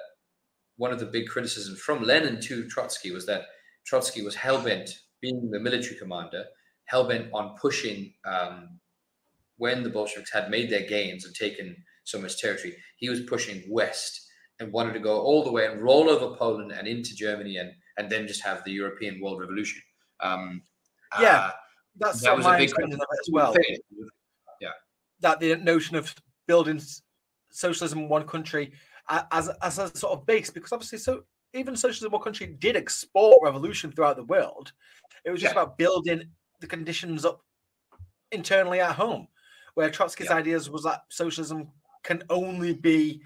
[0.77, 3.43] one of the big criticisms from Lenin to Trotsky was that
[3.85, 4.89] Trotsky was hell bent,
[5.21, 6.45] being the military commander,
[6.85, 8.79] hell bent on pushing um,
[9.57, 13.63] when the Bolsheviks had made their gains and taken so much territory, he was pushing
[13.69, 14.21] west
[14.59, 17.71] and wanted to go all the way and roll over Poland and into Germany and
[17.97, 19.81] and then just have the European world revolution.
[20.19, 20.61] Um,
[21.19, 21.51] yeah, uh,
[21.97, 23.55] that's that was a big of it as well.
[24.59, 24.69] Yeah,
[25.21, 26.13] that the notion of
[26.47, 26.81] building
[27.51, 28.73] socialism in one country
[29.09, 32.75] as as a sort of base, because obviously, so even socialism in one country did
[32.75, 34.73] export revolution throughout the world.
[35.23, 35.61] It was just yeah.
[35.61, 36.23] about building
[36.59, 37.41] the conditions up
[38.31, 39.27] internally at home,
[39.75, 40.35] where Trotsky's yeah.
[40.35, 41.69] ideas was that socialism
[42.03, 43.21] can only be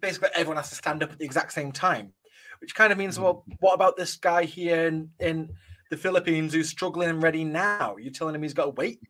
[0.00, 2.12] basically everyone has to stand up at the exact same time,
[2.60, 3.22] which kind of means, mm.
[3.22, 5.50] well, what about this guy here in, in
[5.90, 7.96] the Philippines who's struggling and ready now?
[7.98, 9.00] You're telling him he's got to wait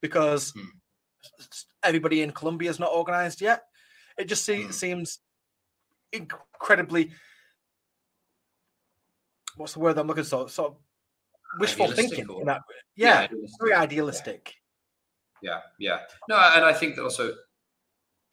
[0.00, 1.64] because mm.
[1.82, 3.64] everybody in Colombia is not organized yet.
[4.18, 4.72] It just see, mm.
[4.72, 5.18] seems
[6.12, 7.10] incredibly
[9.56, 10.48] what's the word I'm looking for?
[10.48, 10.76] Sort of
[11.58, 12.28] wishful thinking.
[12.28, 12.62] Or, that,
[12.96, 14.54] yeah, yeah very idealistic.
[15.44, 15.60] Yeah.
[15.78, 17.34] yeah, No, and I think that also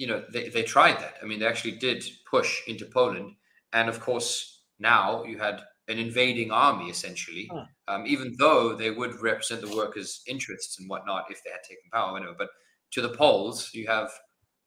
[0.01, 1.17] you know, they, they tried that.
[1.21, 3.35] I mean, they actually did push into Poland.
[3.71, 7.65] And of course, now you had an invading army, essentially, huh.
[7.87, 11.83] um, even though they would represent the workers' interests and whatnot if they had taken
[11.93, 12.13] power.
[12.13, 12.33] Whatever.
[12.35, 12.49] But
[12.93, 14.09] to the Poles, you have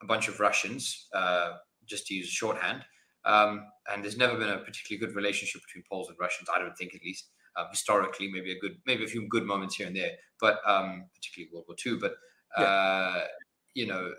[0.04, 2.84] a bunch of Russians, uh, just to use shorthand.
[3.24, 6.76] Um, and there's never been a particularly good relationship between Poles and Russians, I don't
[6.78, 7.30] think, at least.
[7.56, 11.06] Um, historically, maybe a good, maybe a few good moments here and there, but um,
[11.14, 11.98] particularly World War II.
[12.00, 12.14] But
[12.56, 13.24] uh, yeah.
[13.74, 14.12] you know,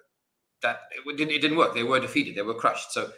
[0.61, 1.73] that it didn't, it didn't work.
[1.73, 2.35] They were defeated.
[2.35, 2.91] They were crushed.
[2.91, 3.11] So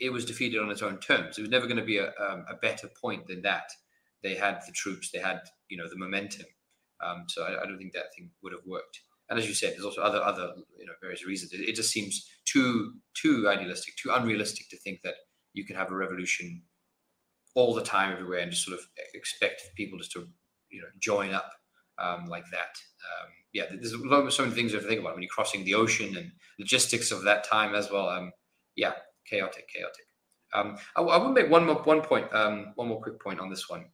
[0.00, 1.38] it was defeated on its own terms.
[1.38, 3.70] It was never going to be a, um, a better point than that.
[4.22, 5.10] They had the troops.
[5.10, 6.46] They had you know the momentum.
[7.04, 9.00] Um, so I, I, don't think that thing would have worked.
[9.30, 11.52] And as you said, there's also other other you know various reasons.
[11.52, 15.14] It, it just seems too too idealistic, too unrealistic to think that
[15.52, 16.62] you can have a revolution
[17.54, 18.84] all the time everywhere and just sort of
[19.14, 20.28] expect people just to
[20.70, 21.52] you know join up
[21.98, 22.74] um, like that.
[23.58, 26.16] Yeah, there's so many things you have to think about when you're crossing the ocean
[26.16, 26.30] and
[26.60, 28.08] logistics of that time as well.
[28.08, 28.30] Um,
[28.76, 28.92] yeah,
[29.28, 30.06] chaotic, chaotic.
[30.54, 33.68] Um, I, I make one more one point, um, one more quick point on this
[33.68, 33.86] one,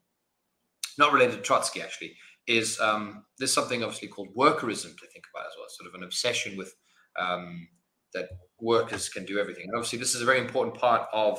[0.98, 2.14] not related to Trotsky actually.
[2.46, 6.04] Is um, there's something obviously called workerism to think about as well, sort of an
[6.04, 6.74] obsession with
[7.18, 7.66] um,
[8.12, 8.28] that
[8.60, 9.64] workers can do everything.
[9.64, 11.38] And obviously, this is a very important part of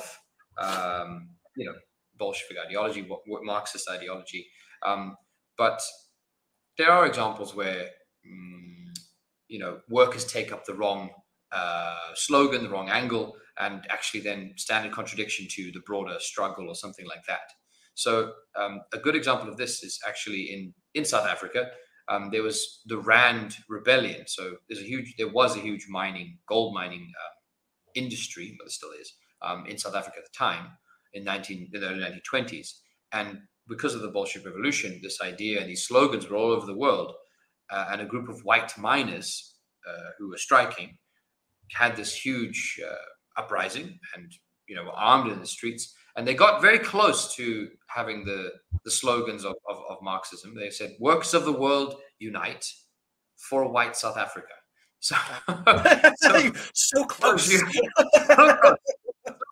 [0.58, 1.76] um, you know
[2.18, 4.48] Bolshevik ideology, what, what Marxist ideology.
[4.84, 5.16] Um,
[5.56, 5.80] but
[6.76, 7.88] there are examples where
[9.48, 11.10] you know workers take up the wrong
[11.52, 16.68] uh, slogan, the wrong angle, and actually then stand in contradiction to the broader struggle
[16.68, 17.52] or something like that.
[17.94, 21.70] So um, a good example of this is actually in in South Africa.
[22.08, 24.24] Um, there was the Rand Rebellion.
[24.26, 27.32] So there's a huge, there was a huge mining, gold mining uh,
[27.94, 29.12] industry, but there still is,
[29.42, 30.68] um, in South Africa at the time
[31.14, 32.68] in 19 in the early 1920s.
[33.12, 36.76] And because of the Bolshevik Revolution, this idea and these slogans were all over the
[36.76, 37.12] world.
[37.70, 39.54] Uh, and a group of white miners
[39.88, 40.96] uh, who were striking
[41.72, 44.32] had this huge uh, uprising and
[44.68, 45.94] you know were armed in the streets.
[46.16, 48.52] And they got very close to having the
[48.84, 50.54] the slogans of, of, of marxism.
[50.54, 52.64] They said workers of the world unite
[53.36, 54.54] for white south africa.
[55.00, 55.16] So
[56.16, 57.46] so, so close.
[57.46, 58.76] so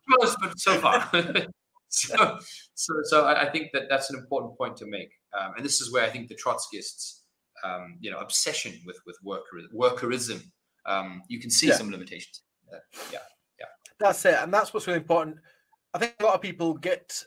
[0.08, 1.10] close but so far.
[1.94, 2.38] So,
[2.74, 5.92] so, so I think that that's an important point to make, um, and this is
[5.92, 7.20] where I think the Trotskyists,
[7.62, 10.42] um, you know, obsession with with worker workerism,
[10.86, 11.76] um, you can see yeah.
[11.76, 12.42] some limitations.
[12.72, 12.78] Uh,
[13.12, 13.18] yeah,
[13.58, 13.66] yeah,
[13.98, 15.36] that's it, and that's what's really important.
[15.92, 17.22] I think a lot of people get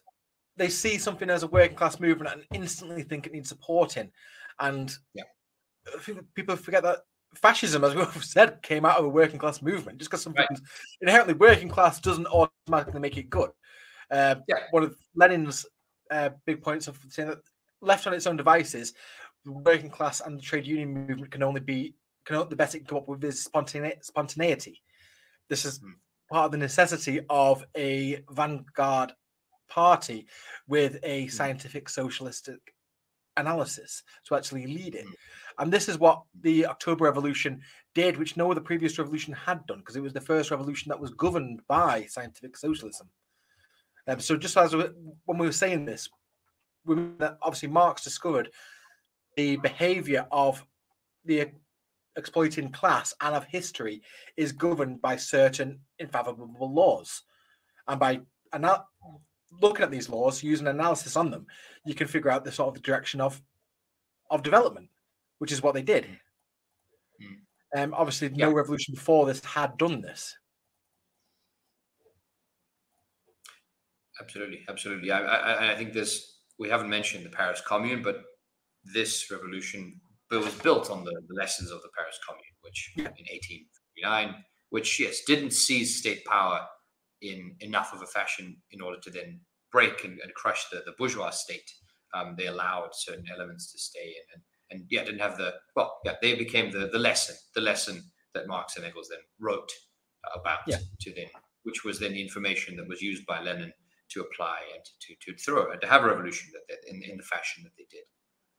[0.58, 4.12] they see something as a working class movement and instantly think it needs supporting,
[4.60, 5.24] and yeah,
[6.36, 7.00] people forget that
[7.36, 9.98] fascism, as we've said, came out of a working class movement.
[10.00, 10.60] Just because something's right.
[11.02, 13.50] inherently working class doesn't automatically make it good.
[14.10, 14.58] Uh, yeah.
[14.72, 15.66] One of Lenin's
[16.12, 17.40] uh, big points of saying that
[17.82, 18.94] left on its own devices,
[19.48, 21.96] the working class and the trade union movement can only be
[22.26, 24.82] can the best it can come up with is spontaneity.
[25.50, 25.94] This is mm.
[26.30, 29.14] part of the necessity of a vanguard
[29.70, 30.28] party
[30.68, 31.32] with a mm.
[31.32, 32.60] scientific socialistic
[33.38, 35.06] analysis to actually lead it.
[35.06, 35.14] Mm.
[35.60, 37.62] And this is what the October Revolution
[37.96, 41.00] did, which no other previous revolution had done, because it was the first revolution that
[41.00, 43.10] was governed by scientific socialism.
[44.10, 44.86] Um, so just as we,
[45.24, 46.10] when we were saying this,
[46.86, 46.96] we,
[47.42, 48.50] obviously Marx discovered
[49.38, 50.66] the behavior of
[51.24, 51.50] the
[52.18, 54.02] exploiting class and of history
[54.36, 57.22] is governed by certain unfathomable laws.
[57.88, 58.20] And by
[59.62, 61.46] looking at these laws, using analysis on them,
[61.86, 63.42] you can figure out the sort of direction of
[64.30, 64.90] of development.
[65.40, 66.04] which is what they did.
[67.22, 67.38] Mm.
[67.78, 68.48] Um, obviously, Yeah.
[68.48, 70.36] no revolution before this had done this.
[74.20, 75.12] Absolutely, absolutely.
[75.12, 78.24] I, I, I think this we haven't mentioned the Paris Commune, but
[78.94, 80.00] this revolution
[80.32, 84.36] was built on the, the lessons of the Paris Commune, which in 1859,
[84.70, 86.66] which yes didn't seize state power
[87.22, 89.40] in enough of a fashion in order to then
[89.72, 91.70] break and, and crush the, the bourgeois state.
[92.14, 95.98] Um, they allowed certain elements to stay in, and and yeah, didn't have the well,
[96.06, 99.72] yeah, they became the the lesson, the lesson that Marx and Engels then wrote
[100.36, 100.78] about Yeah.
[101.02, 101.28] to then,
[101.64, 103.72] which was then the information that was used by Lenin
[104.10, 107.18] to apply and to to throw and to have a revolution that, that in in
[107.18, 108.04] the fashion that they did.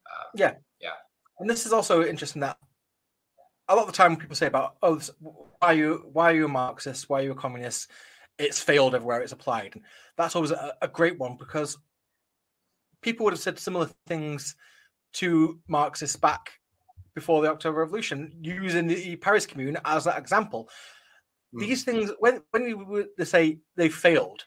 [0.08, 0.54] Uh, yeah.
[0.80, 0.90] Yeah.
[1.38, 2.56] And this is also interesting that
[3.68, 6.34] a lot of the time people say about, oh, this, why are you why are
[6.34, 7.08] you a Marxist?
[7.08, 7.90] Why are you a communist?
[8.38, 9.72] It's failed everywhere it's applied.
[9.74, 9.84] And
[10.16, 11.76] that's always a, a great one because
[13.02, 14.54] people would have said similar things
[15.14, 16.50] to Marxists back
[17.14, 20.68] before the October Revolution, using the Paris Commune as an example.
[21.54, 21.60] Mm.
[21.60, 24.44] These things, when when you they say they failed,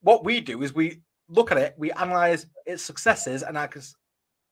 [0.00, 3.82] what we do is we look at it, we analyze its successes, and I can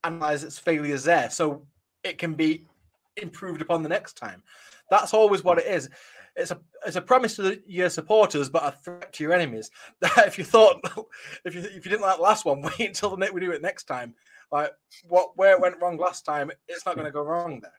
[0.06, 1.66] analyze its failures there, so
[2.04, 2.64] it can be
[3.16, 4.42] improved upon the next time.
[4.90, 5.88] That's always what it is.
[6.36, 9.70] It's a it's a promise to the, your supporters, but a threat to your enemies.
[10.00, 10.80] That if you thought
[11.44, 13.52] if you if you didn't like the last one, wait until the next we do
[13.52, 14.14] it next time.
[14.52, 14.72] Like
[15.08, 17.72] what where it went wrong last time, it's not going to go wrong there.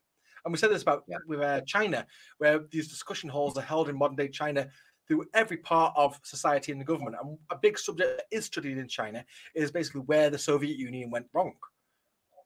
[0.43, 1.17] And we said this about Yeah.
[1.27, 2.05] with uh, China,
[2.37, 4.67] where these discussion halls are held in modern day China
[5.07, 7.15] through every part of society and the government.
[7.21, 9.23] And a big subject that is studied in China
[9.55, 11.53] is basically where the Soviet Union went wrong.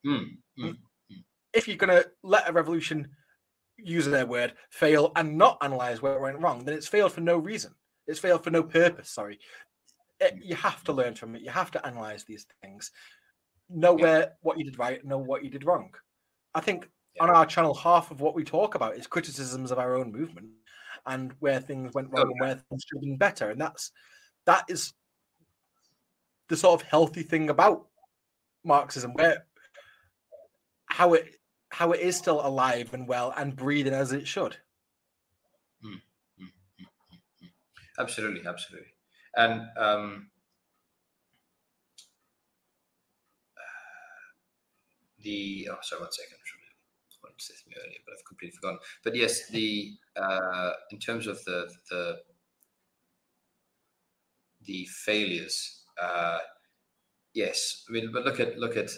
[0.05, 0.77] Mm, mm.
[1.53, 3.09] If you're going to let a revolution,
[3.77, 7.21] use their word, fail and not analyze where it went wrong, then it's failed for
[7.21, 7.73] no reason.
[8.07, 9.09] It's failed for no purpose.
[9.09, 9.39] Sorry.
[10.19, 11.41] It- you have to learn from it.
[11.41, 12.91] You have to analyze these things,
[13.69, 14.03] know Yeah.
[14.03, 15.93] where what you did right, know what you did wrong.
[16.53, 17.23] I think Yeah.
[17.23, 20.51] on our channel, half of what we talk about is criticisms of our own movement
[21.05, 23.49] and where things went wrong Oh, and where things should have been better.
[23.49, 23.91] And that's
[24.45, 24.93] that is
[26.49, 27.89] the sort of healthy thing about
[28.63, 29.47] Marxism, where
[30.91, 31.37] how it
[31.69, 34.57] how it is still alive and well and breathing as it should.
[37.97, 38.89] Absolutely, absolutely.
[39.37, 40.29] And um,
[45.23, 46.37] the oh, sorry, one second.
[47.23, 48.79] I wanted to say something earlier, but I've completely forgotten.
[49.03, 52.17] But yes, the uh, in terms of the the
[54.65, 56.39] the failures, uh,
[57.33, 57.85] yes.
[57.87, 58.91] I mean, but look at look at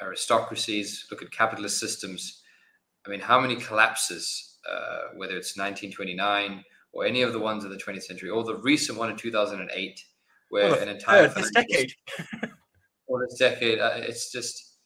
[0.00, 2.42] aristocracies, look at capitalist systems.
[3.06, 7.70] I mean, how many collapses, uh, whether it's 1929 or any of the ones of
[7.70, 10.00] the 20th century, or the recent one in 2008,
[10.50, 11.92] where Well, an entire this decade.
[13.06, 14.78] or this decade, uh, it's just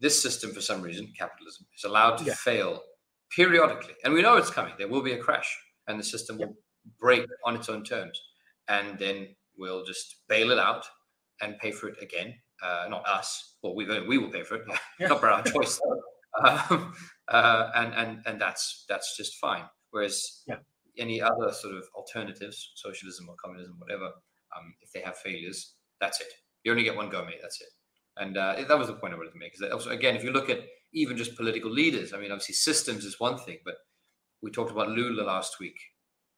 [0.00, 2.34] this system for some reason, capitalism, is allowed to Yeah.
[2.34, 2.82] fail
[3.30, 4.74] periodically, and we know it's coming.
[4.78, 5.56] There will be a crash,
[5.88, 6.56] and the system will
[6.98, 8.20] break on its own terms,
[8.68, 10.86] and then we'll just bail it out
[11.40, 12.40] and pay for it again.
[12.62, 14.62] Uh, not us, well, we we will pay for it,
[14.98, 15.08] Yeah.
[15.08, 15.80] not by our choice.
[16.44, 16.94] um,
[17.28, 19.64] uh, and and and that's that's just fine.
[19.90, 20.58] Whereas Yeah.
[20.98, 24.06] any other sort of alternatives, socialism or communism, whatever,
[24.56, 26.28] um, if they have failures, that's it.
[26.62, 27.38] You only get one go, mate.
[27.42, 27.68] That's it.
[28.16, 29.54] And uh, that was the point I wanted to make.
[29.54, 30.60] Is that also, again, if you look at
[30.92, 33.74] even just political leaders, I mean, obviously systems is one thing, but
[34.42, 35.78] we talked about Lula last week.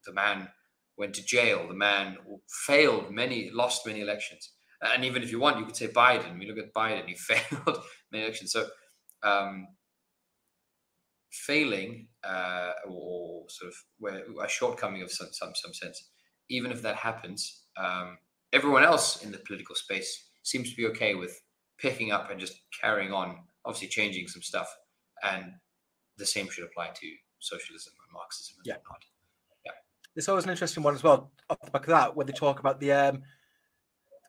[0.06, 0.48] The man
[0.96, 1.68] went to jail.
[1.68, 2.16] The man
[2.66, 4.52] failed many, lost many elections.
[4.82, 6.38] And even if you want, you could say Biden.
[6.38, 8.52] We look at Biden; he failed many elections.
[8.52, 8.68] So
[9.22, 9.68] um,
[11.30, 16.10] failing uh, or sort of where a shortcoming of some some some sense,
[16.48, 18.18] even if that happens, um,
[18.52, 21.40] everyone else in the political space seems to be okay with
[21.78, 24.68] picking up and just carrying on, obviously changing some stuff,
[25.22, 25.52] and
[26.16, 27.06] the same should apply to
[27.40, 28.74] socialism and Marxism and Yeah.
[28.76, 29.04] whatnot.
[30.14, 32.58] There's always an interesting one as well off the back of that, where they talk
[32.58, 33.22] about the um,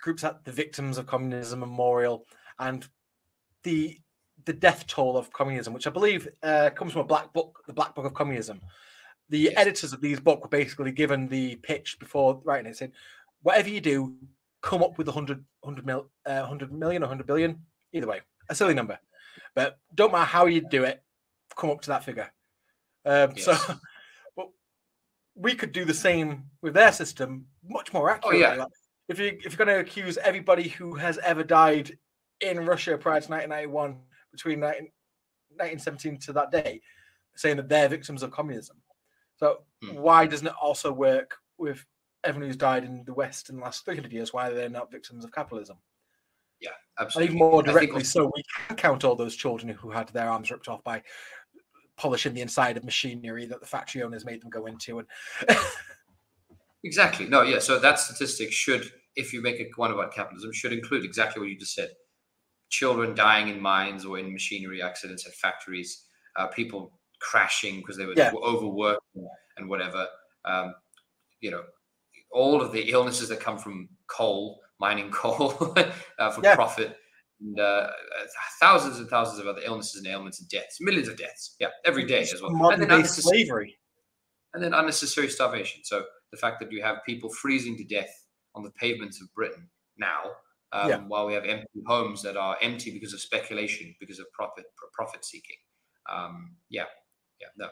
[0.02, 2.26] groups at the Victims of Communism Memorial
[2.60, 2.88] and
[3.64, 3.98] the
[4.46, 7.74] the death toll of communism, which I believe uh, comes from a black book, the
[7.74, 8.62] Black Book of Communism.
[9.30, 12.94] The editors of these books were basically given the pitch before writing it, saying,
[13.42, 14.16] whatever you do,
[14.62, 17.60] come up with 100, 100, mil, uh, 100 million or 100 billion,
[17.92, 18.98] either way, a silly number.
[19.54, 21.04] But don't matter how you do it,
[21.58, 22.32] come up to that figure.
[23.06, 23.72] Um, So, Yes.
[24.38, 24.48] but
[25.36, 28.42] we could do the same with their system much more accurately.
[28.42, 28.56] yeah.
[28.56, 28.68] Like,
[29.08, 31.98] if you if you're going to accuse everybody who has ever died
[32.42, 33.98] in Russia prior to 1991,
[34.32, 34.92] between 19,
[35.50, 36.82] 1917 to that day,
[37.36, 38.78] saying that they're victims of communism.
[39.38, 39.96] So Hmm.
[39.96, 41.86] why doesn't it also work with
[42.24, 44.34] everyone who's died in the West in the last 300 years?
[44.34, 45.78] Why are they're not victims of capitalism?
[46.60, 47.28] Yeah, absolutely.
[47.28, 50.50] And even more directly, so we can count all those children who had their arms
[50.50, 51.04] ripped off by
[51.96, 55.00] polishing the inside of machinery that the factory owners made them go into.
[55.00, 55.08] And
[56.84, 57.28] Exactly.
[57.28, 57.60] No, yeah.
[57.60, 61.50] So that statistic should, if you make a one about capitalism, should include exactly what
[61.50, 61.90] you just said:
[62.70, 66.06] children dying in mines or in machinery accidents at factories,
[66.36, 68.32] uh, people crashing because they were Yeah.
[68.36, 69.02] overworked
[69.58, 70.08] and whatever.
[70.46, 70.76] Um,
[71.42, 71.64] you know,
[72.32, 75.74] all of the illnesses that come from coal, mining coal
[76.20, 76.56] uh, for Yeah.
[76.56, 76.98] profit,
[77.42, 77.90] and uh,
[78.60, 81.56] thousands and thousands of other illnesses and ailments and deaths, millions of deaths.
[81.60, 82.52] Yeah, every day as well.
[82.52, 83.78] And modern then day slavery.
[84.54, 85.84] and then unnecessary starvation.
[85.84, 88.26] So the fact that you have people freezing to death
[88.56, 90.24] on the pavements of Britain now,
[90.72, 90.98] um, Yeah.
[91.08, 95.24] while we have empty homes that are empty because of speculation, because of profit profit
[95.24, 95.58] seeking.
[96.10, 96.86] Um, yeah,
[97.40, 97.48] yeah.
[97.58, 97.70] No.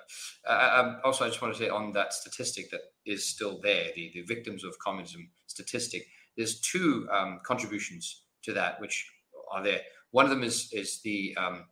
[0.47, 3.91] Uh, um, also, I just want to say on that statistic that is still there,
[3.95, 6.05] the, the victims of communism statistic.
[6.37, 9.09] There's two um, contributions to that which
[9.51, 9.81] are there.
[10.11, 11.65] One of them is is the um,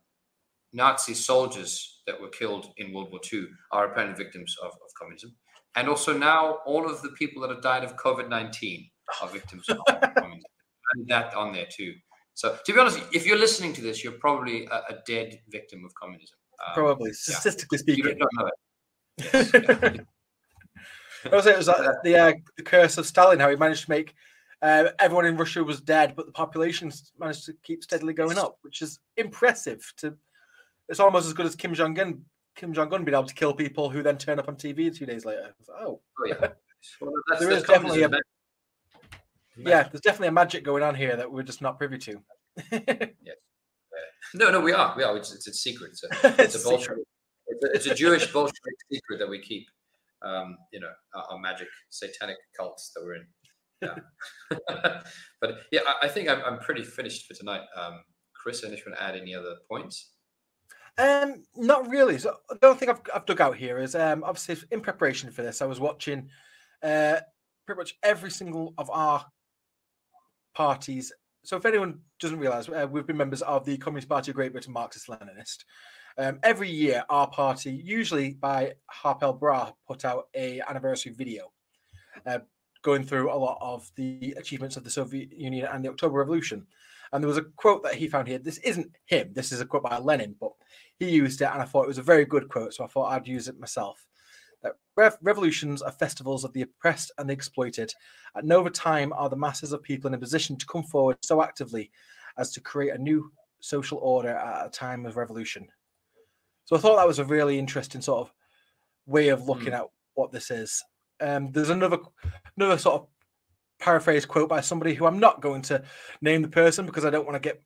[0.72, 5.34] Nazi soldiers that were killed in World War II are apparent victims of, of communism.
[5.76, 8.88] And also now all of the people that have died of COVID 19
[9.22, 10.42] are victims of communism.
[11.08, 11.94] That on there too.
[12.34, 15.84] So to be honest, if you're listening to this, you're probably a, a dead victim
[15.84, 16.36] of communism.
[16.64, 18.04] Um, Probably, statistically You speaking.
[18.04, 18.54] don't, don't know it.
[19.32, 21.32] Yes, yeah.
[21.32, 23.84] I was saying it was like the uh, the curse of Stalin, how he managed
[23.84, 24.14] to make
[24.60, 28.58] uh, everyone in Russia was dead, but the population managed to keep steadily going up,
[28.62, 29.90] which is impressive.
[29.98, 30.14] To
[30.88, 32.22] it's almost as good as Kim Jong Un.
[32.56, 35.06] Kim Jong Un being able to kill people who then turn up on TV two
[35.06, 35.54] days later.
[35.68, 36.48] Like, oh, Oh, yeah.
[37.00, 38.20] Well, There is definitely communism, man.
[39.56, 42.20] yeah, there's definitely a magic going on here that we're just not privy to.
[42.72, 43.32] Yeah.
[44.34, 44.94] No, no, we are.
[44.96, 45.16] We are.
[45.16, 45.92] It's, it's a secret.
[45.92, 46.08] It's a,
[46.42, 47.04] it's a Bolshevik.
[47.46, 49.66] It's a, it's a Jewish Bolshevik secret that we keep.
[50.22, 53.26] Um, you know, our, our magic satanic cults that we're in.
[53.82, 55.00] Yeah.
[55.40, 57.60] but yeah, I, I think I'm, I'm pretty finished for tonight.
[57.76, 58.00] Um,
[58.34, 60.13] Chris, you want to add any other points?
[60.96, 62.18] Um, not really.
[62.18, 65.42] So the only thing I've, I've dug out here is um, obviously in preparation for
[65.42, 66.28] this, I was watching
[66.82, 67.16] uh,
[67.66, 69.24] pretty much every single of our
[70.54, 71.12] parties.
[71.44, 74.52] So if anyone doesn't realize, uh, we've been members of the Communist Party of Great
[74.52, 75.64] Britain, Marxist Leninist.
[76.16, 81.52] Um, every year, our party, usually by Harpal Brar, put out a anniversary video,
[82.24, 82.38] uh,
[82.82, 86.66] going through a lot of the achievements of the Soviet Union and the October Revolution.
[87.14, 88.38] And there was a quote that he found here.
[88.38, 89.30] This isn't him.
[89.32, 90.50] This is a quote by Lenin, but
[90.98, 92.74] he used it, and I thought it was a very good quote.
[92.74, 94.04] So I thought I'd use it myself.
[94.64, 97.92] That rev- revolutions are festivals of the oppressed and the exploited.
[98.36, 101.18] At no other time are the masses of people in a position to come forward
[101.22, 101.92] so actively
[102.36, 105.68] as to create a new social order at a time of revolution.
[106.64, 108.34] So I thought that was a really interesting sort of
[109.06, 109.84] way of looking at
[110.14, 110.82] what this is.
[111.20, 111.98] Um, there's another
[112.56, 113.08] another sort of
[113.80, 115.82] paraphrase quote by somebody who I'm not going to
[116.20, 117.62] name the person because I don't want to get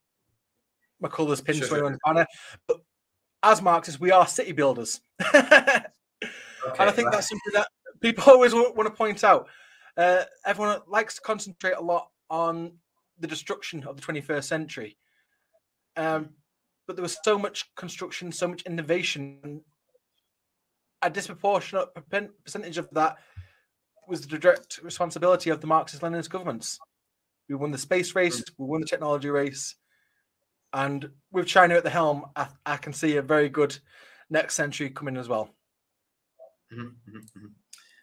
[1.01, 1.79] my colours pinned Sure, to sure.
[1.79, 2.27] anyone's banner.
[2.67, 2.79] But
[3.43, 5.01] as Marxists, we are city builders.
[5.35, 5.85] and
[6.79, 7.69] I think that's something that
[8.01, 9.49] people always want to point out.
[9.97, 12.73] Uh, everyone likes to concentrate a lot on
[13.19, 14.97] the destruction of the 21st century.
[15.97, 16.31] Um,
[16.87, 19.41] but there was so much construction, so much innovation.
[19.43, 19.61] and
[21.03, 21.89] A disproportionate
[22.45, 23.17] percentage of that
[24.09, 26.79] was the direct responsibility of the Marxist Leninist governments.
[27.49, 29.77] We won the space race, we won the technology race,
[30.73, 33.79] and with China at the helm, I, I can see a very good
[34.31, 35.51] next century coming as well.
[36.73, 37.51] Mhm, mhm, mhm.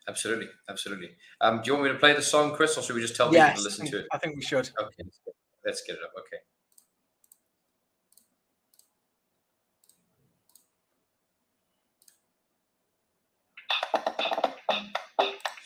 [0.08, 1.16] Absolutely, absolutely.
[1.42, 3.32] Um, do you want me to play the song, Chris, or should we just tell
[3.32, 4.08] Yes, people to listen I to it?
[4.14, 4.70] I think we should.
[4.80, 5.04] Okay,
[5.66, 6.12] let's get it up.
[6.20, 6.38] Okay.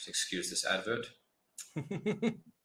[0.10, 1.12] Excuse this advert.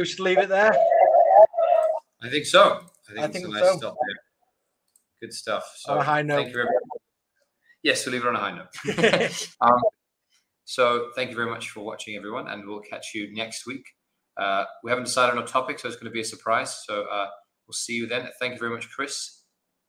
[0.00, 0.74] we should leave it there.
[2.22, 2.80] I think so.
[3.08, 3.76] I think I it's think a nice so.
[3.78, 4.16] stop there.
[5.20, 5.64] Good stuff.
[5.76, 6.36] So On a high note.
[6.36, 6.72] Thank you very much.
[7.82, 9.48] Yes, we'll leave it on a high note.
[9.60, 9.80] Um,
[10.64, 13.84] so thank you very much for watching, everyone, and we'll catch you next week.
[14.36, 16.84] Uh, we haven't decided on a topic, so it's going to be a surprise.
[16.86, 17.26] So uh,
[17.66, 18.28] we'll see you then.
[18.40, 19.42] Thank you very much, Chris.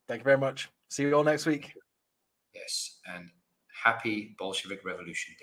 [0.08, 0.70] Thank you very much.
[0.90, 1.74] See you all next week.
[2.54, 3.30] Yes, and
[3.84, 5.43] happy Bolshevik Revolution Day.